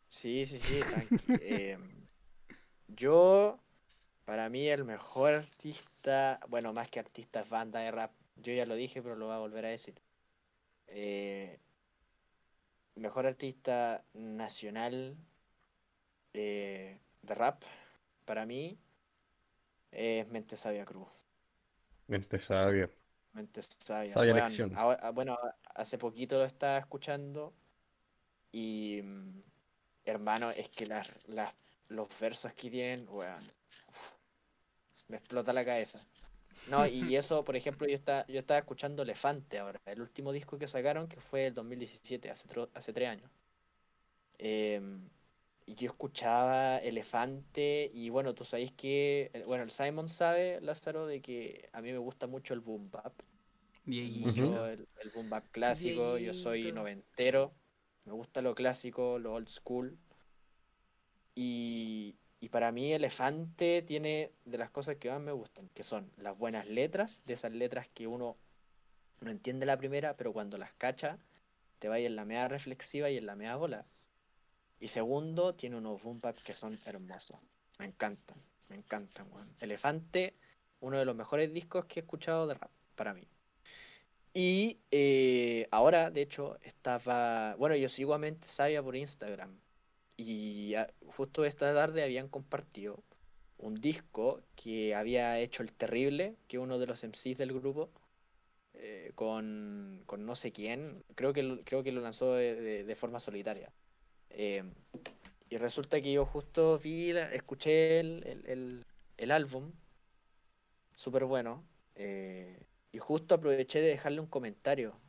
[0.09, 0.79] sí, sí, sí.
[1.41, 1.77] Eh,
[2.87, 3.59] yo,
[4.25, 8.11] para mí, el mejor artista, bueno, más que artista es banda de rap.
[8.37, 9.95] Yo ya lo dije, pero lo voy a volver a decir.
[10.87, 11.59] Eh,
[12.95, 15.15] mejor artista nacional
[16.33, 17.63] eh, de rap,
[18.25, 18.79] para mí,
[19.91, 21.09] es Mente Sabia Cruz.
[22.07, 22.89] Mente sabia.
[23.33, 24.13] Mente sabia.
[24.13, 24.71] Sabia elección.
[24.73, 25.37] ahora- ah, bueno,
[25.75, 27.53] hace poquito lo estaba escuchando
[28.51, 29.41] y mm,
[30.05, 31.53] hermano, es que las, las,
[31.89, 33.43] los versos que tienen, weón,
[33.89, 34.13] uf,
[35.09, 36.07] me explota la cabeza.
[36.65, 40.57] No, y eso, por ejemplo, yo estaba, yo estaba escuchando Elefante ahora, el último disco
[40.59, 43.31] que sacaron, que fue el 2017, hace, tro- hace tres años.
[44.39, 45.09] Em,
[45.65, 51.07] y yo escuchaba Elefante y bueno, tú sabéis que, eh, bueno, el Simon sabe, Lázaro,
[51.07, 53.13] de que a mí me gusta mucho el boom bap,
[54.05, 57.53] mucho el, el boom bap clásico, yo soy noventero,
[58.05, 59.97] me gusta lo clásico, lo old school.
[61.39, 62.15] Y,
[62.49, 66.65] para mí Elefante tiene de las cosas que más me gustan, que son las buenas
[66.67, 68.37] letras, de esas letras que uno
[69.21, 71.19] no entiende la primera, pero cuando las cacha,
[71.77, 73.85] te va en la media reflexiva y en la media bola.
[74.79, 77.37] Y segundo, tiene unos boom que son hermosos.
[77.77, 79.55] Me encantan, me encantan, weón.
[79.59, 80.35] Elefante,
[80.79, 83.27] uno de los mejores discos que he escuchado de rap, para mí.
[84.33, 87.55] Y eh, ahora, de hecho, estaba.
[87.57, 89.59] Bueno, yo sigo a Mente Sabia por Instagram.
[90.17, 93.03] Y ah, justo esta tarde habían compartido
[93.57, 97.89] un disco que había hecho el Terrible, que uno de los MCs del grupo,
[98.75, 101.03] eh, con, con no sé quién.
[101.15, 102.55] Creo que creo que lo lanzó de,
[102.85, 103.71] de- forma solitaria.
[104.31, 104.63] Eh,
[105.49, 108.85] y resulta que yo justo vi, escuché el, el, el-
[109.17, 109.71] el álbum,
[110.95, 111.63] súper bueno.
[111.95, 112.59] eh,
[112.91, 114.99] y justo aproveché de dejarle un comentario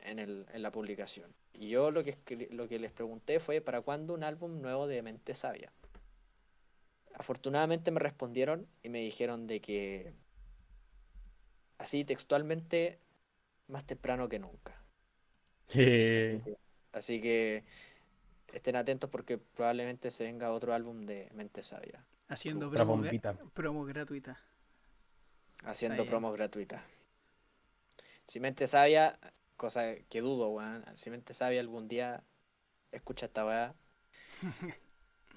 [0.00, 1.34] en, el, en la publicación.
[1.52, 2.16] Y yo lo que,
[2.50, 5.72] lo que les pregunté fue, ¿para cuándo un álbum nuevo de Mente Sabia?
[7.14, 10.14] Afortunadamente me respondieron y me dijeron de que,
[11.78, 13.00] así textualmente,
[13.68, 14.84] más temprano que nunca.
[15.68, 16.40] Eh,
[16.92, 17.64] Así que
[18.52, 23.02] estén atentos porque probablemente se venga otro álbum de Mente Sabia, Haciendo promo,
[23.54, 24.40] promo gratuita.
[25.64, 26.82] haciendo promos gratuitas.
[28.26, 29.18] Si Mente Sabia,
[29.56, 32.24] cosa que dudo, weón, si Mente Sabia algún día
[32.92, 33.76] escucha esta weá,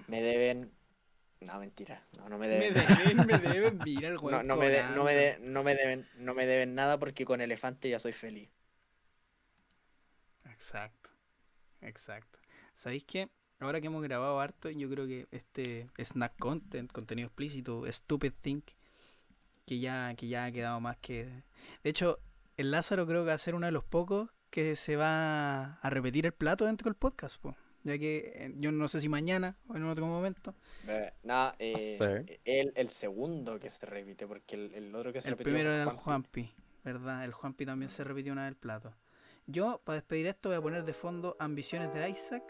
[0.07, 0.73] me deben...
[1.41, 2.73] No, mentira, no, no me Me deben.
[2.73, 5.41] deben, me deben, mira el No, weón no me, de- no, me de- cobrando.
[5.41, 8.49] no me deben, no me deben nada porque con Elefante ya soy feliz.
[10.45, 11.09] Exacto,
[11.81, 12.39] exacto.
[12.75, 13.29] ¿Sabéis qué?
[13.59, 18.65] Ahora que hemos grabado harto, yo creo que este snack content, contenido explícito, stupid think,
[19.65, 21.25] que ya, que ya ha quedado más que.
[21.83, 22.19] De hecho,
[22.59, 25.89] el Lázaro creo que va a ser uno de los pocos que se va a
[25.89, 27.55] repetir el plato dentro del podcast, po.
[27.83, 30.55] ya que eh, yo no sé si mañana o en otro momento.
[30.87, 32.39] Eh, Nada, eh, Sí.
[32.45, 35.69] el, el segundo que se repite, porque el, el otro que se El repitió primero
[35.69, 36.03] fue era el Juanpi.
[36.03, 36.53] Juanpi,
[36.83, 37.23] ¿verdad?
[37.25, 38.93] El Juanpi también se repitió una vez el plato.
[39.47, 42.43] Yo, para despedir esto, voy a poner de fondo Ambiciones de Isaac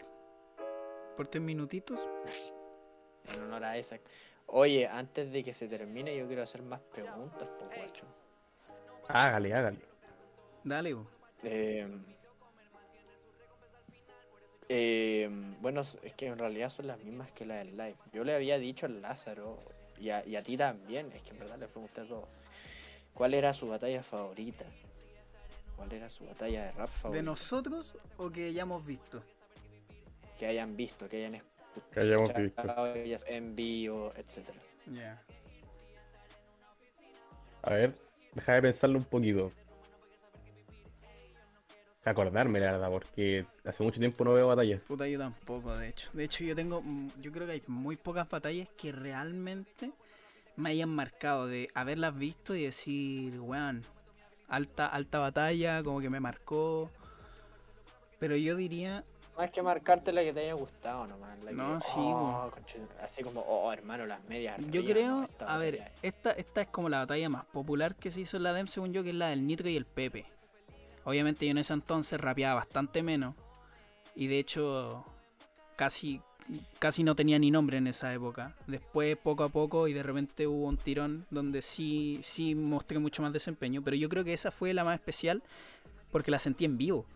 [1.16, 2.00] por tres minutitos.
[3.34, 4.00] En honor a Isaac.
[4.46, 8.06] Oye, antes de que se termine, yo quiero hacer más preguntas, po, guacho.
[9.08, 9.89] hágale, hágale.
[10.64, 10.96] Dale.
[11.42, 11.88] Eh,
[14.68, 15.28] eh,
[15.60, 17.96] bueno, es que en realidad son las mismas que las del live.
[18.12, 19.58] Yo le había dicho al Lázaro
[19.98, 22.28] y a, y a ti también, es que en verdad le pregunté a todos.
[23.14, 24.64] ¿Cuál era su batalla favorita?
[25.76, 27.22] ¿Cuál era su batalla de rap ¿De favorita?
[27.24, 29.22] nosotros o que ya hemos visto?
[30.38, 31.42] Que hayan visto, que hayan
[31.92, 32.62] Que hayamos visto.
[32.62, 34.58] escuchado en vivo, etcétera.
[34.86, 35.22] Ya.
[37.62, 37.94] A ver,
[38.34, 39.52] deja de pensarlo un poquito.
[42.04, 44.80] Acordarme, la verdad, porque hace mucho tiempo no veo batallas.
[44.82, 46.08] Puta, yo tampoco, de hecho.
[46.14, 46.80] De hecho, yo tengo.
[46.82, 49.90] mm, Yo creo que hay muy pocas batallas que realmente
[50.56, 53.82] me hayan marcado de haberlas visto y decir, weón,
[54.48, 56.90] alta, alta batalla, como que me marcó.
[58.18, 59.04] Pero yo diría,
[59.36, 61.38] Más que marcarte la que te haya gustado nomás.
[61.44, 62.50] la que, No, sí, oh,
[63.02, 64.58] así como, oh, hermano, las medias.
[64.70, 68.20] yo creo, no, a ver, esta, esta es como la batalla más popular que se
[68.22, 70.24] hizo en la DEM, según yo, que es la del Nitro y el Pepe.
[71.04, 73.34] Obviamente yo en ese entonces rapeaba bastante menos.
[74.14, 75.04] Y de hecho,
[75.76, 76.20] casi,
[76.78, 78.54] casi no tenía ni nombre en esa época.
[78.66, 83.22] Después, poco a poco, y de repente hubo un tirón donde sí, sí mostré mucho
[83.22, 83.82] más desempeño.
[83.82, 85.42] Pero yo creo que esa fue la más especial
[86.10, 87.06] porque la sentí en vivo.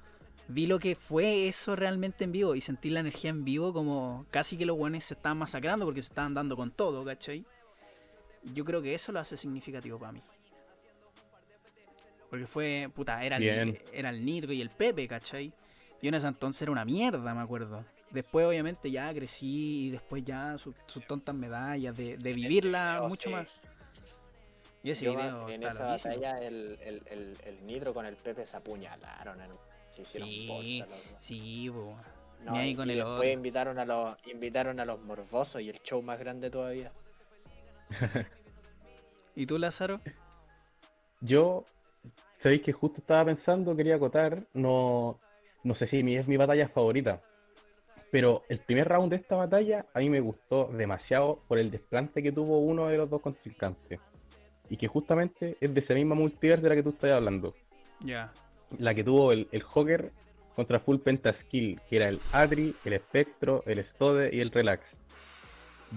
[0.46, 4.26] Vi lo que fue eso realmente en vivo y sentí la energía en vivo como
[4.30, 7.44] casi que los buenos se estaban masacrando porque se estaban dando con todo, ¿cachai?
[8.52, 10.20] Yo creo que eso lo hace significativo para mí.
[12.34, 15.52] Porque fue, puta, era el, era el Nitro y el Pepe, ¿cachai?
[16.02, 17.84] Yo en ese entonces era una mierda, me acuerdo.
[18.10, 23.08] Después, obviamente, ya crecí y después ya sus sus tontas medallas de, de vivirla video,
[23.08, 23.30] mucho sí.
[23.30, 23.46] más.
[24.82, 26.14] Y ese Yo, video en esa loquísimo.
[26.14, 29.38] batalla, el, el, el, el Nitro con el Pepe se apuñalaron.
[29.90, 30.84] Se hicieron Sí,
[31.18, 31.96] sí, po.
[32.44, 33.30] No, y- con y el después otro.
[33.30, 36.90] invitaron a los invitaron a los morbosos y el show más grande todavía.
[39.36, 40.00] ¿Y tú, Lázaro?
[41.20, 41.64] Yo,
[42.44, 45.18] sabéis que justo estaba pensando, quería acotar, no,
[45.62, 47.18] no sé si mi, es mi batalla favorita,
[48.10, 52.22] pero el primer round de esta batalla a mí me gustó demasiado por el desplante
[52.22, 53.98] que tuvo uno de los dos contrincantes.
[54.68, 57.54] Y que justamente es de esa misma multiverse de la que tú estás hablando.
[58.00, 58.30] Ya.
[58.78, 60.10] La que tuvo el, el Joker
[60.54, 64.84] contra Full Pentaskill, que era el Adri, el Espectro, el Stode y el Relax.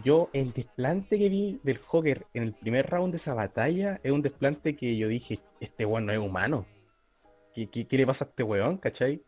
[0.04, 4.12] Yo, el desplante que vi del Joker en el primer round de esa batalla es
[4.12, 6.66] un desplante que yo dije, este weón no es humano.
[7.54, 9.22] ¿Qué, qué, qué le pasa a este weón, cachai?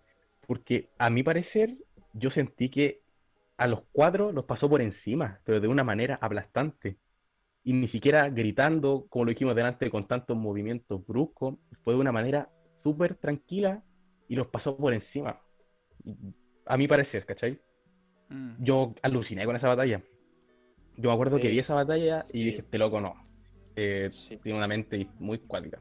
[0.47, 1.75] Porque a mi parecer,
[2.13, 3.01] yo sentí que
[3.57, 6.97] a los cuatro los pasó por encima, pero de una manera aplastante.
[7.63, 12.11] Y ni siquiera gritando, como lo dijimos delante, con tantos movimientos bruscos, fue de una
[12.11, 12.49] manera
[12.83, 13.83] súper tranquila
[14.27, 15.41] y los pasó por encima.
[16.65, 17.59] A mi parecer, ¿cachai?
[18.29, 18.63] Mm.
[18.63, 20.01] Yo aluciné con esa batalla.
[20.99, 21.49] Yo me acuerdo que Sí.
[21.49, 22.39] vi esa batalla Sí.
[22.39, 23.15] y dije, este loco no.
[23.75, 24.37] Eh, Sí.
[24.37, 25.79] tiene una mente muy cuática.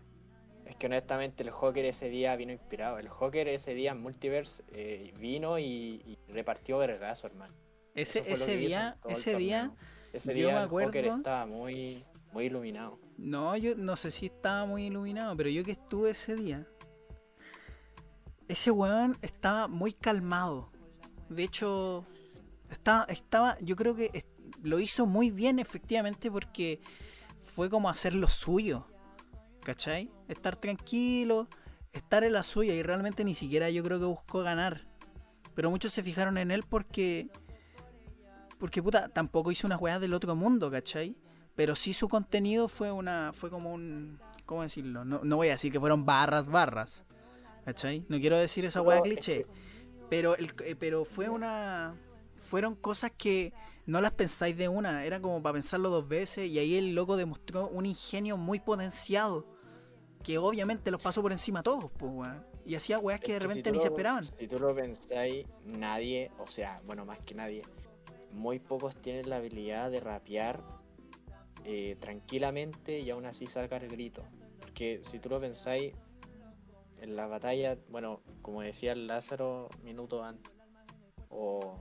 [0.64, 2.98] Es que honestamente el Joker ese día vino inspirado.
[2.98, 5.64] El Joker ese día en Multiverse eh, vino y,
[6.06, 7.54] y repartió vergazo, hermano.
[7.94, 9.72] Ese, ese día, ese día.
[10.12, 12.98] Ese yo día me el Joker estaba muy, muy iluminado.
[13.16, 16.66] no, yo no sé si estaba muy iluminado, pero yo que estuve ese día,
[18.46, 20.70] ese weón estaba muy calmado.
[21.28, 22.06] De hecho,
[22.70, 24.24] estaba, estaba, yo creo que
[24.62, 26.80] lo hizo muy bien efectivamente porque
[27.40, 28.86] fue como hacer lo suyo.
[29.62, 30.10] ¿Cachai?
[30.28, 31.48] Estar tranquilo,
[31.92, 34.86] estar en la suya y realmente ni siquiera yo creo que buscó ganar.
[35.54, 37.28] Pero muchos se fijaron en él porque...
[38.58, 41.16] Porque puta, tampoco hizo unas weas del otro mundo, ¿cachai?
[41.58, 43.32] Pero sí su contenido fue una.
[43.32, 44.20] fue como un.
[44.46, 45.04] ¿Cómo decirlo?
[45.04, 47.02] No, no voy a decir que fueron barras, barras.
[47.64, 48.06] ¿Cachai?
[48.08, 49.44] No quiero decir esa wea cliché.
[50.08, 51.96] Pero el, eh, pero fue una.
[52.48, 53.52] Fueron cosas que
[53.84, 55.04] no las pensáis de una.
[55.04, 56.48] Era como para pensarlo dos veces.
[56.48, 59.46] Y ahí el loco demostró un ingenio muy potenciado.
[60.22, 62.46] Que obviamente los pasó por encima a todos, pues, weón.
[62.64, 64.24] Y hacía weas que de si repente ni se esperaban.
[64.24, 67.62] Si tú lo pensáis, nadie, o sea, bueno, más que nadie,
[68.32, 70.62] muy pocos tienen la habilidad de rapear
[71.64, 74.24] eh, tranquilamente y aún así sacar el grito.
[74.58, 75.94] Porque si tú lo pensáis,
[77.00, 80.52] en la batalla, bueno, como decía Lázaro minutos antes,
[81.28, 81.76] o,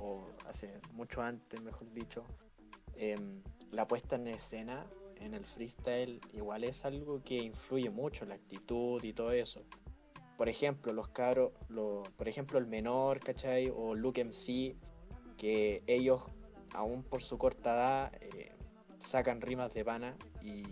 [0.00, 2.24] o hace mucho antes, mejor dicho,
[2.96, 4.86] em, la puesta en escena
[5.16, 9.62] en el freestyle igual es algo que influye mucho, la actitud y todo eso
[10.36, 13.68] por ejemplo, los cabros, lo- por ejemplo, el menor, ¿cachai?
[13.68, 14.74] O Luke MC,
[15.36, 16.22] que ellos,
[16.72, 18.50] aún por su corta edad, eh,
[18.96, 20.62] sacan rimas de pana y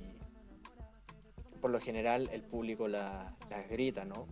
[1.60, 4.26] por lo general el público la- las grita, ¿no?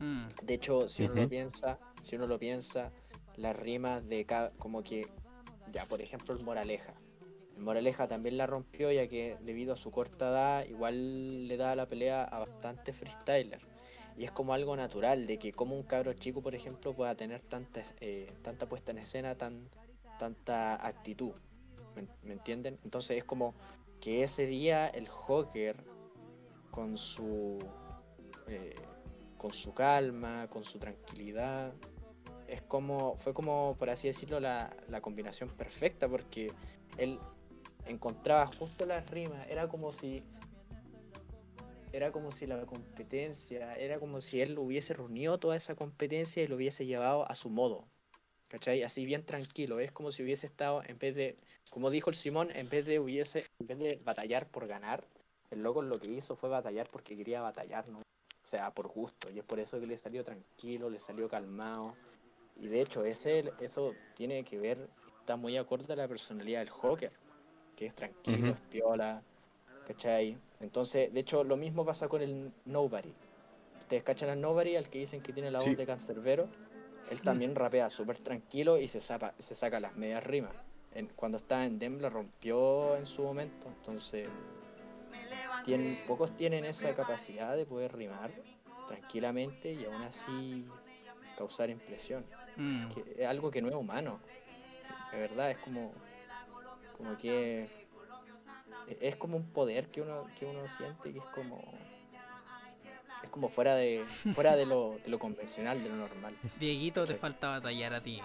[0.00, 2.90] Mm, De hecho, si uno lo piensa, si uno lo piensa,
[3.36, 5.08] las rimas de cada, como que,
[5.72, 6.94] ya, por ejemplo, el Moraleja.
[7.56, 11.76] El Moraleja también la rompió ya que debido a su corta edad, igual le da
[11.76, 13.60] la pelea a bastante freestyler.
[14.16, 17.40] Y es como algo natural de que como un cabro chico, por ejemplo, pueda tener
[17.42, 19.68] tanta, eh, tanta puesta en escena, tan,
[20.18, 21.32] tanta actitud.
[22.22, 22.78] ¿Me, entienden?
[22.84, 23.54] Entonces es como
[24.00, 25.76] que ese día el Joker,
[26.70, 27.58] con su...
[28.48, 28.74] eh,
[29.36, 31.74] con su calma, con su tranquilidad.
[32.48, 36.52] Es como, fue como, por así decirlo, la, la combinación perfecta porque
[36.98, 37.18] él
[37.86, 40.22] encontraba justo las rimas, era como si
[41.92, 46.48] era como si la competencia, era como si él hubiese reunido toda esa competencia y
[46.48, 47.86] lo hubiese llevado a su modo.
[48.54, 48.84] ¿cachai?
[48.84, 51.36] Así bien tranquilo, es como si hubiese estado, en vez de,
[51.70, 55.04] como dijo el Simón, en vez de hubiese, en vez de batallar por ganar,
[55.50, 57.98] el loco lo que hizo fue batallar porque quería batallar, ¿no?
[57.98, 61.96] O sea, por gusto, y es por eso que le salió tranquilo, le salió calmado,
[62.56, 64.88] y de hecho, ese, eso tiene que ver,
[65.20, 67.12] está muy acorde a la personalidad del Joker,
[67.76, 68.54] que es tranquilo, Ujú.
[68.54, 69.22] es piola,
[69.86, 70.38] ¿cachai?
[70.60, 73.12] Entonces, de hecho, lo mismo pasa con el Nobody.
[73.80, 75.74] Ustedes cachan al Nobody, al que dicen que tiene la voz Sí.
[75.76, 76.48] de cancerbero.
[77.10, 80.54] Él también rapea súper tranquilo y se, sapa- se saca las medias rimas.
[80.94, 83.66] En- cuando estaba en Dem la rompió en su momento.
[83.68, 84.28] Entonces,
[85.64, 88.30] tienen, pocos tienen esa capacidad de poder rimar
[88.86, 90.64] tranquilamente y aún así
[91.36, 92.24] causar impresión.
[92.56, 92.88] Mm.
[92.90, 94.20] Que es algo que no es humano.
[95.12, 95.92] De verdad, es como,
[96.96, 97.68] como que
[99.00, 101.62] es como un poder que uno, que uno siente que es como
[103.22, 106.34] es como fuera de fuera de lo, de lo convencional, de lo normal.
[106.60, 107.18] Dieguito, te Sí.
[107.18, 108.20] falta batallar a ti.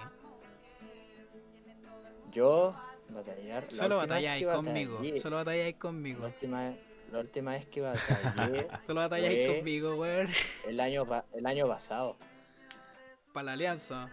[2.32, 2.76] Yo
[3.10, 5.00] batallar la Solo batalláis que conmigo.
[5.00, 6.26] batallé- Solo batalláis la conmigo.
[6.26, 6.74] última
[7.12, 10.28] la última vez que batallé Solo batalláis conmigo, weón.
[10.68, 12.18] el año el año pasado
[13.34, 14.08] Para la alianza.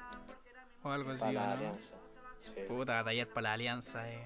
[0.83, 1.53] O algo así, para ¿o la ¿no?
[1.53, 1.95] alianza.
[2.39, 2.55] Sí.
[2.69, 4.21] Puta, batallar para la alianza eh.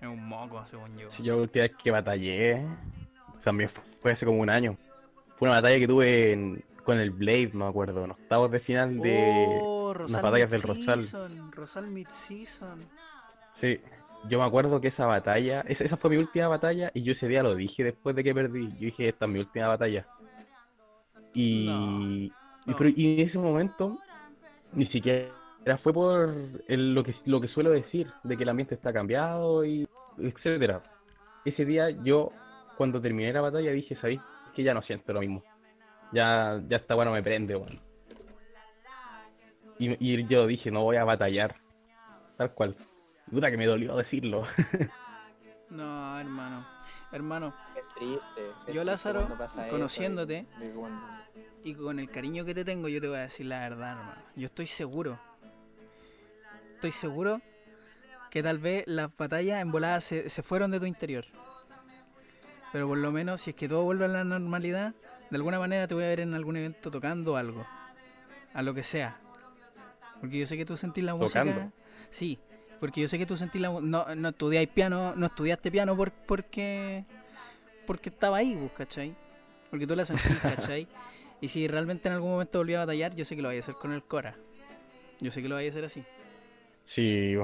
[0.00, 1.10] es un moco, según yo.
[1.12, 2.66] Si yo la última vez que batallé,
[3.44, 3.70] también
[4.02, 4.76] fue hace como un año.
[5.38, 8.60] Fue una batalla que tuve en- con el Blade, no me acuerdo, en octavos de
[8.60, 9.58] final de...
[9.60, 10.96] oh, Rosal batallas del Rosal.
[10.98, 12.78] Mid-Season, Rosal Mid-Season.
[13.60, 13.80] Sí,
[14.28, 17.26] yo me acuerdo que esa batalla, esa, esa fue mi última batalla y yo ese
[17.26, 18.68] día lo dije después de que perdí.
[18.74, 20.06] Yo dije, esta es mi última batalla.
[21.34, 22.32] Y, No, y,
[22.66, 22.76] no.
[22.76, 23.98] pero- y en ese momento
[24.76, 25.32] ni siquiera
[25.82, 26.32] fue por
[26.68, 30.80] el- lo que lo que suelo decir, de que el ambiente está cambiado y etcétera.
[31.44, 32.30] Ese día yo,
[32.76, 34.20] cuando terminé la batalla, dije, ¿sabéis?
[34.54, 35.42] Que ya no siento lo mismo.
[36.12, 37.80] Ya, ya esta bueno me prende, weón.
[39.78, 41.56] Y, yo dije, no voy a batallar.
[42.36, 42.76] Tal cual.
[43.30, 44.44] Puta que me dolió decirlo.
[45.68, 46.64] No, hermano.
[47.16, 48.50] Hermano, Es triste.
[48.68, 50.44] es Yo, Lázaro, pasa conociéndote-
[51.64, 54.22] y con el cariño que te tengo, yo te voy a decir la verdad, hermano.
[54.36, 55.18] Yo estoy seguro.
[56.74, 57.40] Estoy seguro
[58.30, 61.24] que tal vez las batallas en volada se, se fueron de tu interior.
[62.70, 64.92] Pero por lo menos, si es que todo vuelve a la normalidad,
[65.30, 67.66] de alguna manera te voy a ver en algún evento tocando algo.
[68.52, 69.16] A lo que sea.
[70.20, 71.40] Porque yo sé que tú sentís la música.
[71.44, 71.72] ¿Tocando?
[72.10, 72.38] Sí,
[72.80, 76.12] porque yo sé que tú sentís la no, no estudiáis piano, no estudiaste piano por,
[76.12, 77.04] porque
[77.86, 79.14] porque estaba ahí, pues, ¿cachai?
[79.70, 80.86] Porque tú la sentís, ¿cachai?
[81.40, 83.60] Y si realmente en algún momento volví a batallar, yo sé que lo voy a
[83.60, 84.34] hacer con el Cora.
[85.20, 86.02] Yo sé que lo voy a hacer así.
[86.94, 87.34] Sí,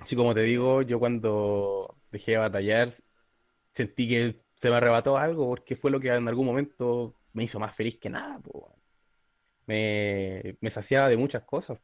[0.00, 2.96] así como te digo, yo cuando dejé de batallar
[3.76, 7.58] sentí que se me arrebató algo porque fue lo que en algún momento me hizo
[7.58, 8.74] más feliz que nada, po.
[9.66, 11.78] Me, me saciaba de muchas cosas.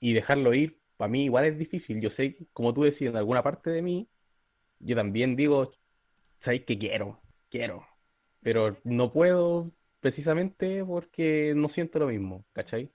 [0.00, 1.98] Y dejarlo ir, para mí igual es difícil.
[2.02, 4.06] Yo sé, como tú decías, en alguna parte de mí,
[4.80, 5.72] yo también digo,
[6.44, 7.86] sabéis que quiero, quiero.
[8.42, 9.70] Pero no puedo
[10.00, 12.90] precisamente porque no siento lo mismo, ¿cachai?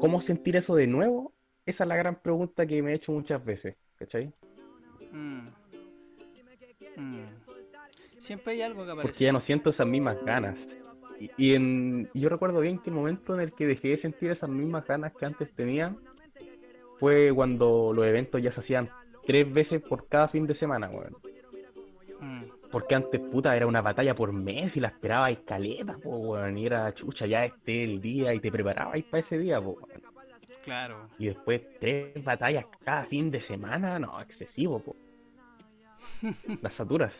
[0.00, 1.32] ¿Cómo sentir eso de nuevo?
[1.66, 4.32] Esa es la gran pregunta que me he hecho muchas veces, ¿cachai?
[5.10, 5.48] Mm.
[6.96, 7.26] Mm.
[8.18, 9.24] Siempre hay algo que Porque aparece.
[9.24, 10.56] ya no siento esas mismas ganas.
[11.18, 14.30] Y, y en, yo recuerdo bien que el momento en el que dejé de sentir
[14.30, 15.96] esas mismas ganas que antes tenía
[17.00, 18.90] fue cuando los eventos ya se hacían
[19.26, 21.16] tres veces por cada fin de semana, weón.
[22.20, 22.44] Mm.
[22.70, 26.58] Porque antes, puta, era una batalla por mes y la esperaba a escaleta, po, weón.
[26.58, 30.02] Y era chucha, ya este el día y te preparabas para ese día, po, weón.
[30.62, 31.08] Claro.
[31.18, 34.94] Y después tres batallas cada fin de semana, no, excesivo, po.
[36.62, 37.12] Las saturas.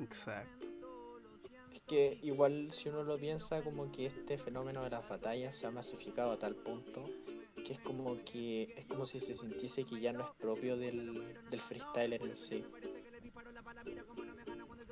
[0.00, 0.68] Exacto.
[1.72, 5.66] Es que igual si uno lo piensa como que este fenómeno de las batallas se
[5.66, 7.04] ha masificado a tal punto
[7.64, 11.24] que es como que es como si se sintiese que ya no es propio del,
[11.50, 12.64] del freestyler en sí.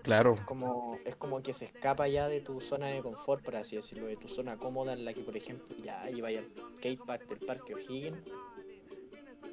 [0.02, 3.54] Claro, Es como, es como que se escapa ya de tu zona de confort, por
[3.54, 7.28] así decirlo, de tu zona cómoda en la que por ejemplo ya iba al skatepark
[7.28, 8.18] del Parque O'Higgins,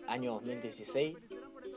[0.07, 1.17] año 2016,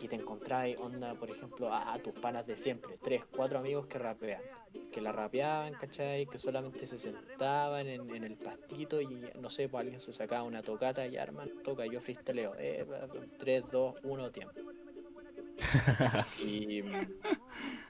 [0.02, 3.86] y te encontrabas onda, por ejemplo, a, a tus panas de siempre, tres, cuatro amigos
[3.86, 4.42] que rapean,
[4.90, 6.26] que la rapeaban, ¿cachai?
[6.26, 10.42] Que solamente se sentaban en, en el pastito y no sé, pues alguien se sacaba
[10.42, 12.84] una tocata y arman, toca, yo freestyleo, eh,
[13.38, 14.60] 3, 2, 1, tiempo.
[16.38, 16.82] Y,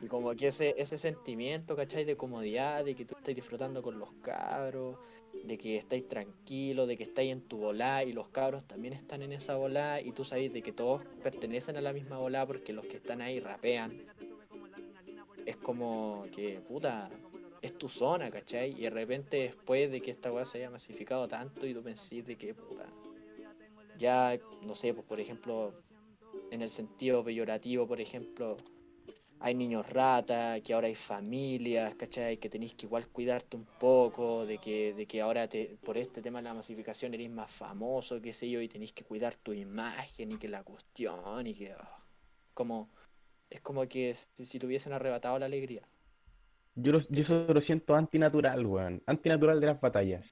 [0.00, 2.04] y como que ese, ese sentimiento, ¿cachai?
[2.04, 4.98] De comodidad, de que tú estás disfrutando con los cabros,
[5.44, 9.22] de que estáis tranquilos, de que estáis en tu volá y los cabros también están
[9.22, 12.72] en esa volá y tú sabes de que todos pertenecen a la misma volá porque
[12.72, 14.02] los que están ahí rapean.
[15.44, 17.10] Es como que, puta,
[17.60, 18.70] es tu zona, ¿cachai?
[18.72, 22.26] Y de repente después de que esta weá se haya masificado tanto y tú pensís
[22.26, 22.86] de que, puta,
[23.98, 25.72] ya, no sé, pues por ejemplo,
[26.50, 28.56] en el sentido peyorativo, por ejemplo,
[29.44, 32.38] hay niños rata, que ahora hay familias, ¿cachai?
[32.38, 36.22] Que tenéis que igual cuidarte un poco, de que, de que ahora te, por este
[36.22, 39.52] tema de la masificación eres más famoso, qué sé yo, y tenéis que cuidar tu
[39.52, 41.72] imagen y que la cuestión y que...
[41.72, 41.98] ah,
[42.54, 42.90] como...
[43.50, 45.86] Es como que si, te hubiesen arrebatado la alegría.
[46.74, 49.02] Yo, lo- yo eso lo siento antinatural, weón.
[49.06, 50.26] Antinatural de las batallas.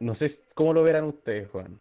[0.00, 1.80] No sé cómo lo verán ustedes, weón.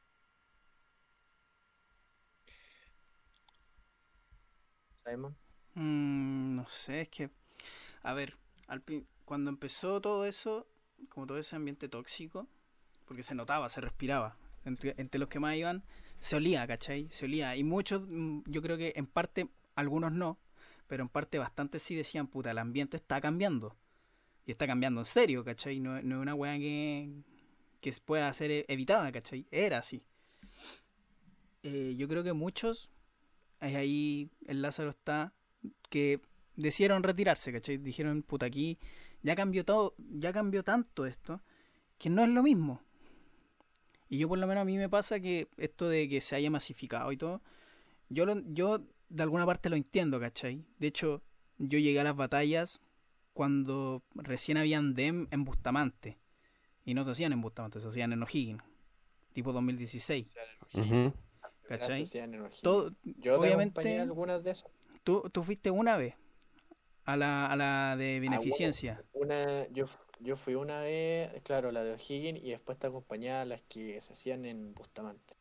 [5.75, 7.29] Mm, no sé, es que.
[8.03, 8.37] A ver,
[9.25, 10.67] cuando empezó todo eso,
[11.09, 12.47] como todo ese ambiente tóxico,
[13.05, 14.37] porque se notaba, se respiraba.
[14.65, 15.83] Entre, los que más iban,
[16.19, 17.07] se olía, ¿cachai?
[17.09, 17.55] Se olía.
[17.55, 20.37] Y muchos, mm, yo creo que en parte, algunos no,
[20.87, 23.75] pero en parte bastante sí decían, puta, el ambiente está cambiando.
[24.45, 25.79] Y está cambiando en serio, ¿cachai?
[25.79, 27.11] No, no es una weá que,
[28.05, 29.45] pueda ser e- evitada, ¿cachai?
[29.51, 30.03] Era así.
[31.63, 32.89] Eh, yo creo que muchos,
[33.59, 35.33] ahí el Lázaro está,
[35.89, 36.21] que
[36.55, 37.77] decidieron retirarse, ¿cachai?
[37.77, 38.77] Dijeron, puta, aquí
[39.21, 41.41] ya cambió todo, ya cambió tanto esto,
[41.97, 42.81] que no es lo mismo.
[44.09, 46.49] Y yo por lo menos a mí me pasa que esto de que se haya
[46.49, 47.41] masificado y todo,
[48.09, 50.65] yo, lo, yo de alguna parte lo entiendo, ¿cachai?
[50.79, 51.21] De hecho,
[51.57, 52.79] yo llegué a las batallas
[53.33, 56.17] cuando recién habían DEM en Bustamante.
[56.85, 58.63] Y no se hacían en Bustamante, se hacían en O'Higgins,
[59.33, 60.33] tipo 2016.
[60.73, 61.13] Ujú.
[61.67, 62.05] ¿Cachai?
[62.61, 64.69] Todo, Yo te obviamente- algunas de esas.
[65.03, 66.15] tú, tú fuiste una vez
[67.05, 69.03] a la, a la de beneficencia.
[69.13, 69.85] Una, yo,
[70.19, 73.99] yo fui una vez, claro, la de O'Higgins, y después te acompañé a las que
[74.01, 75.35] se hacían en Bustamante.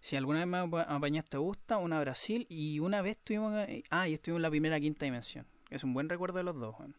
[0.00, 3.52] Si alguna vez me apañaste a Busta, una a Brasil y una vez estuvimos.
[3.90, 5.46] Ah, y estuvimos en la primera quinta dimensión.
[5.70, 6.94] Es un buen recuerdo de los dos, weón.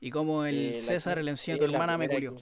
[0.00, 2.34] Y como el Eh, César, MC de sí, tu hermana, me culió.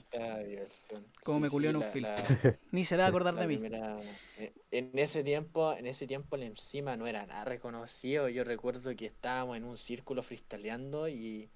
[1.23, 2.23] Como Sí, me culió sí, en un la- filtro.
[2.23, 2.27] la-
[2.71, 3.57] Ni se da a acordar de mí.
[3.57, 4.01] primera-
[4.37, 8.27] eh, en ese tiempo, en ese tiempo el encima no era nada reconocido.
[8.29, 11.49] Yo recuerdo que estábamos en un círculo freestyleando y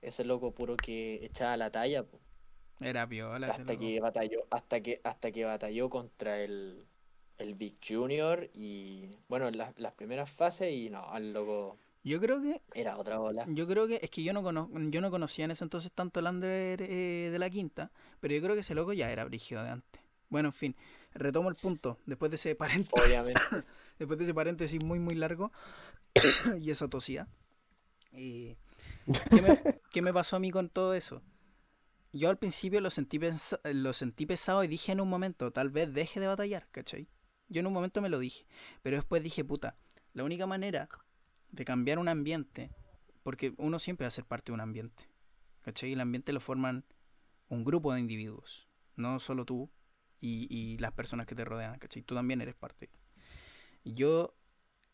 [0.00, 2.18] ese loco puro que echaba la talla, po,
[2.80, 3.46] Era piola.
[3.46, 3.80] hasta loco.
[3.80, 6.86] que batalló, hasta que, hasta que batalló contra el,
[7.38, 12.40] el Big Junior y bueno, las, las primeras fases y no, el loco Yo creo
[12.40, 12.60] que.
[12.74, 13.44] era otra bola.
[13.48, 14.00] Yo creo que.
[14.02, 17.28] Es que yo no, cono- yo no conocía en ese entonces tanto el under eh,
[17.30, 17.90] de la quinta.
[18.20, 20.02] Pero yo creo que ese loco ya era brígido de antes.
[20.28, 20.76] Bueno, en fin.
[21.14, 21.98] Retomo el punto.
[22.06, 23.06] Después de ese paréntesis.
[23.06, 23.40] Obviamente,
[23.98, 25.52] Después de ese paréntesis muy, muy largo.
[26.60, 27.28] y esa tosía.
[28.12, 28.56] Eh,
[29.30, 31.22] ¿qué, me, qué me pasó a mí con todo eso?
[32.12, 33.18] Yo al principio lo sentí,
[33.72, 37.08] lo sentí pesado y dije en un momento, tal vez deje de batallar, ¿cachai?
[37.48, 38.44] Yo en un momento me lo dije.
[38.82, 39.76] Pero después dije, puta,
[40.12, 40.88] la única manera
[41.52, 42.70] de cambiar un ambiente,
[43.22, 45.08] porque uno siempre va a ser parte de un ambiente,
[45.62, 45.90] ¿cachai?
[45.90, 46.84] Y el ambiente lo forman
[47.48, 49.70] un grupo de individuos, no solo tú
[50.20, 52.02] y, y las personas que te rodean, ¿cachai?
[52.02, 52.90] Tú también eres parte.
[53.84, 54.34] Yo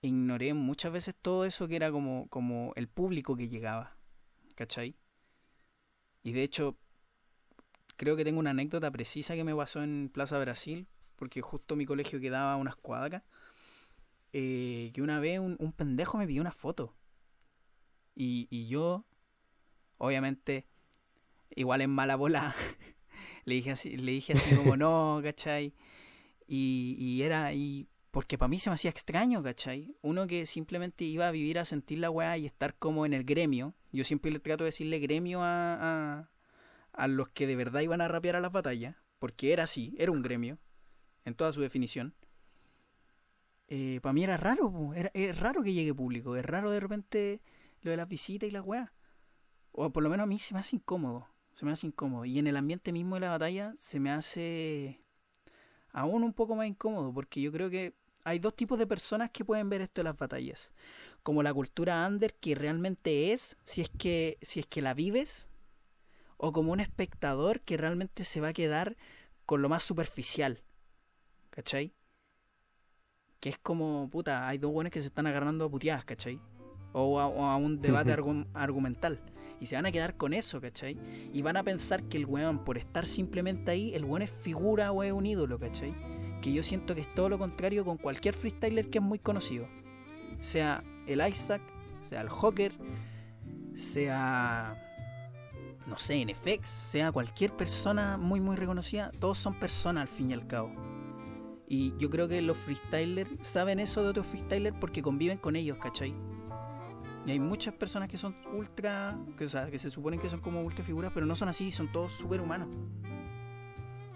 [0.02, 3.96] ignoré muchas veces todo eso que era como, como el público que llegaba,
[4.54, 4.96] ¿cachai?
[6.22, 6.76] Y de hecho,
[7.96, 10.86] creo que tengo una anécdota precisa que me pasó en Plaza Brasil,
[11.16, 13.22] porque justo mi colegio quedaba a unas cuadras,
[14.32, 16.94] eh, que una vez un, un pendejo me pidió una foto.
[18.14, 19.04] Y, y yo,
[19.98, 20.66] obviamente,
[21.54, 22.54] igual en mala bola,
[23.44, 25.74] le dije así, le dije así como no, ¿cachai?
[26.46, 29.94] Y, y era, y porque para mí se me hacía extraño, ¿cachai?
[30.02, 33.24] Uno que simplemente iba a vivir a sentir la weá y estar como en el
[33.24, 33.74] gremio.
[33.92, 36.30] Yo siempre le trato de decirle gremio a, a,
[36.92, 40.10] a los que de verdad iban a rapear a las batallas, porque era así, era
[40.10, 40.58] un gremio,
[41.24, 42.14] en toda su definición.
[44.00, 47.40] Para mí era raro, era, es raro que llegue público, es raro de repente
[47.82, 48.90] lo de las visitas y las weas.
[49.72, 52.24] O por lo menos a mí se me hace incómodo, se me hace incómodo.
[52.24, 55.00] Y en el ambiente mismo de la batalla se me hace
[55.92, 57.94] aún un poco más incómodo, porque yo creo que
[58.24, 60.72] hay dos tipos de personas que pueden ver esto de las batallas.
[61.22, 65.48] Como la cultura under que realmente es, si es que, si es que la vives,
[66.36, 68.96] o como un espectador que realmente se va a quedar
[69.46, 70.62] con lo más superficial.
[71.50, 71.92] ¿Cachai?
[73.40, 76.40] Que es como, puta, hay dos buenos que se están agarrando a puteadas, ¿cachai?
[76.92, 79.20] O a, o a un debate argu- argumental.
[79.60, 80.96] Y se van a quedar con eso, ¿cachai?
[81.32, 84.90] Y van a pensar que el weón, por estar simplemente ahí, el weón es figura
[84.92, 85.94] o es un ídolo, ¿cachai?
[86.40, 89.66] Que yo siento que es todo lo contrario con cualquier freestyler que es muy conocido.
[90.40, 91.60] Sea el Isaac,
[92.04, 92.72] sea el Joker,
[93.74, 94.84] sea
[95.86, 100.34] no sé, NFX, sea cualquier persona muy muy reconocida, todos son personas al fin y
[100.34, 100.70] al cabo.
[101.68, 105.76] Y yo creo que los freestylers saben eso de otros freestylers porque conviven con ellos,
[105.78, 106.14] ¿cachai?
[107.26, 110.40] Y hay muchas personas que son ultra, que, o sea, que se suponen que son
[110.40, 112.68] como ultra figuras, pero no son así, son todos súper humanos.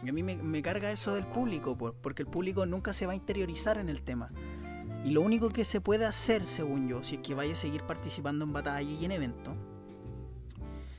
[0.02, 3.12] Y a mí me, carga eso del público, por- porque el público nunca se va
[3.12, 4.30] a interiorizar en el tema.
[5.04, 7.82] Y lo único que se puede hacer, según yo, si es que vaya a seguir
[7.82, 9.54] participando en batallas y en eventos,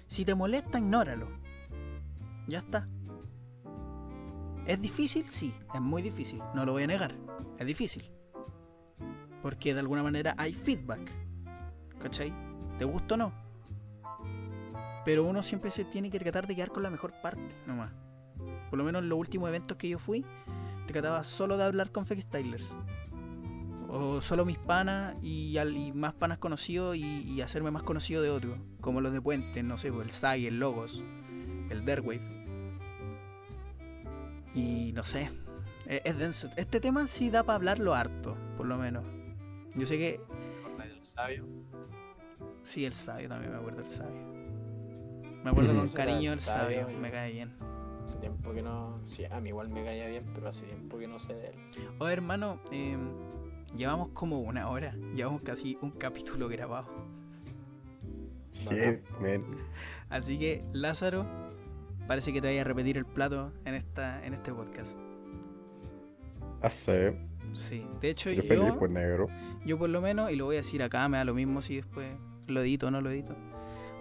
[0.07, 1.27] si te molesta, ignóralo.
[2.47, 2.87] Ya está.
[4.65, 5.29] ¿Es difícil?
[5.29, 6.41] Sí, es muy difícil.
[6.55, 7.15] No lo voy a negar.
[7.59, 8.09] Es difícil.
[9.41, 11.11] Porque de alguna manera hay feedback.
[11.99, 12.33] ¿Cachai?
[12.77, 13.33] ¿Te gusta o no?
[15.05, 17.91] Pero uno siempre se tiene que tratar de quedar con la mejor parte, nomás.
[18.69, 20.25] Por lo menos en los últimos eventos que yo fui,
[20.87, 22.75] trataba solo de hablar con freestylers.
[23.89, 25.59] O solo mis panas y,
[25.93, 28.57] más panas conocidos y, y hacerme más conocido de otros.
[28.79, 31.03] Como los de Puente, no sé, pues, el Sai, el Logos,
[31.69, 32.32] el Derwave.
[34.53, 35.29] Y no sé,
[35.87, 36.49] es, es denso.
[36.55, 39.03] Este tema sí da para hablarlo harto, por lo menos.
[39.75, 40.19] Yo sé que
[40.83, 41.45] El sabio.
[42.63, 44.33] sí, el sabio también me acuerdo del sabio.
[45.43, 47.53] Me acuerdo con cariño el del sabio, sabio, me cae bien.
[48.05, 48.99] Hace tiempo que no.
[49.05, 51.55] Sí, a mí igual me caía bien, pero hace tiempo que no sé de él.
[51.99, 52.97] Oye, hermano, eh,
[53.75, 56.87] llevamos como una hora, llevamos casi un capítulo grabado.
[58.63, 59.43] Man.
[60.09, 61.25] Así que, Lázaro,
[62.07, 64.97] parece que te vaya a repetir el plato en esta en este podcast.
[66.61, 67.17] Hace.
[67.53, 69.27] Sí, de hecho Yo yo, por negro.
[69.65, 71.75] yo por lo menos, y lo voy a decir acá, me da lo mismo si
[71.75, 72.07] después
[72.47, 73.35] lo edito o no lo edito,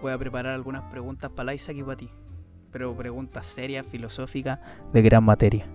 [0.01, 2.09] voy a preparar algunas preguntas para Isaac y para ti.
[2.71, 4.59] Pero preguntas serias, filosóficas,
[4.91, 5.67] de gran materia.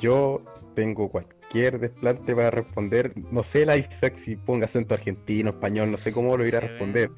[0.00, 0.42] Yo
[0.76, 3.12] tengo cualquier desplante para responder.
[3.32, 6.60] No sé la Isaac si ponga acento argentino, español, no sé cómo lo irá a
[6.62, 7.10] responder.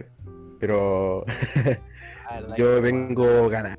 [0.58, 1.34] Pero Ah,
[2.56, 3.78] yo que- vengo ganar.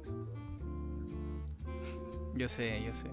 [2.36, 3.08] Yo sé, yo sé.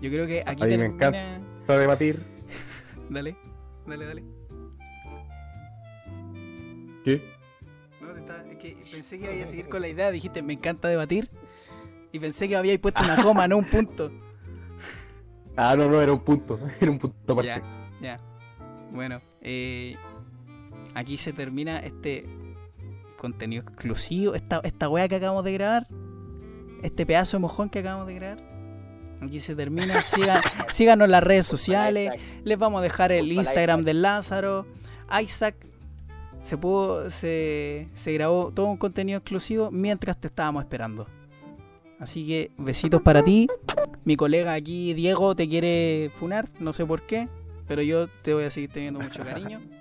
[0.00, 1.40] Yo creo que aquí A mí me termina...
[1.68, 2.24] A debatir.
[3.10, 3.36] Dale,
[3.86, 4.24] dale, dale.
[7.04, 7.22] ¿Qué?
[8.00, 10.88] No, estaba- es que pensé que iba a seguir con la idea, dijiste, me encanta
[10.88, 11.30] debatir.
[12.12, 14.10] Y pensé que habíais puesto una coma, no un punto.
[15.56, 16.58] Ah, no, no, era un punto.
[16.80, 17.48] Era un punto aparte.
[17.48, 17.62] Ya,
[18.00, 18.20] ya.
[18.92, 19.96] Bueno, eh,
[20.94, 22.24] aquí se termina este
[23.20, 25.86] contenido exclusivo, esta, esta wea que acabamos de grabar,
[26.82, 28.38] este pedazo de mojón que acabamos de grabar.
[29.20, 33.82] Aquí se termina, sigan, síganos en las redes sociales, les vamos a dejar el Instagram
[33.82, 34.66] del Lázaro.
[35.22, 35.54] Isaac
[36.42, 41.06] se pudo, se, se grabó todo un contenido exclusivo mientras te estábamos esperando.
[41.98, 43.46] Así que besitos para ti.
[44.04, 47.28] Mi colega aquí, Diego, te quiere funar, no sé por qué,
[47.68, 49.60] pero yo te voy a seguir teniendo mucho cariño.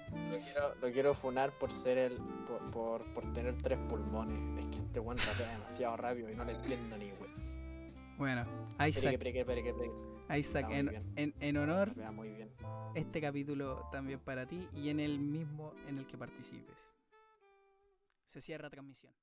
[0.59, 2.17] Lo quiero, lo quiero funar por ser el.
[2.47, 4.59] Por, por, por tener tres pulmones.
[4.59, 7.29] Es que este weón rapea demasiado rápido y no le entiendo ni weón.
[8.17, 8.45] Bueno,
[8.85, 10.37] Isaac, pereque, pereque, pereque.
[10.37, 12.51] Isaac, en, en, en honor, Rapea muy bien.
[12.93, 16.75] este capítulo también para ti y en el mismo en el que participes.
[18.27, 19.13] Se cierra transmisión.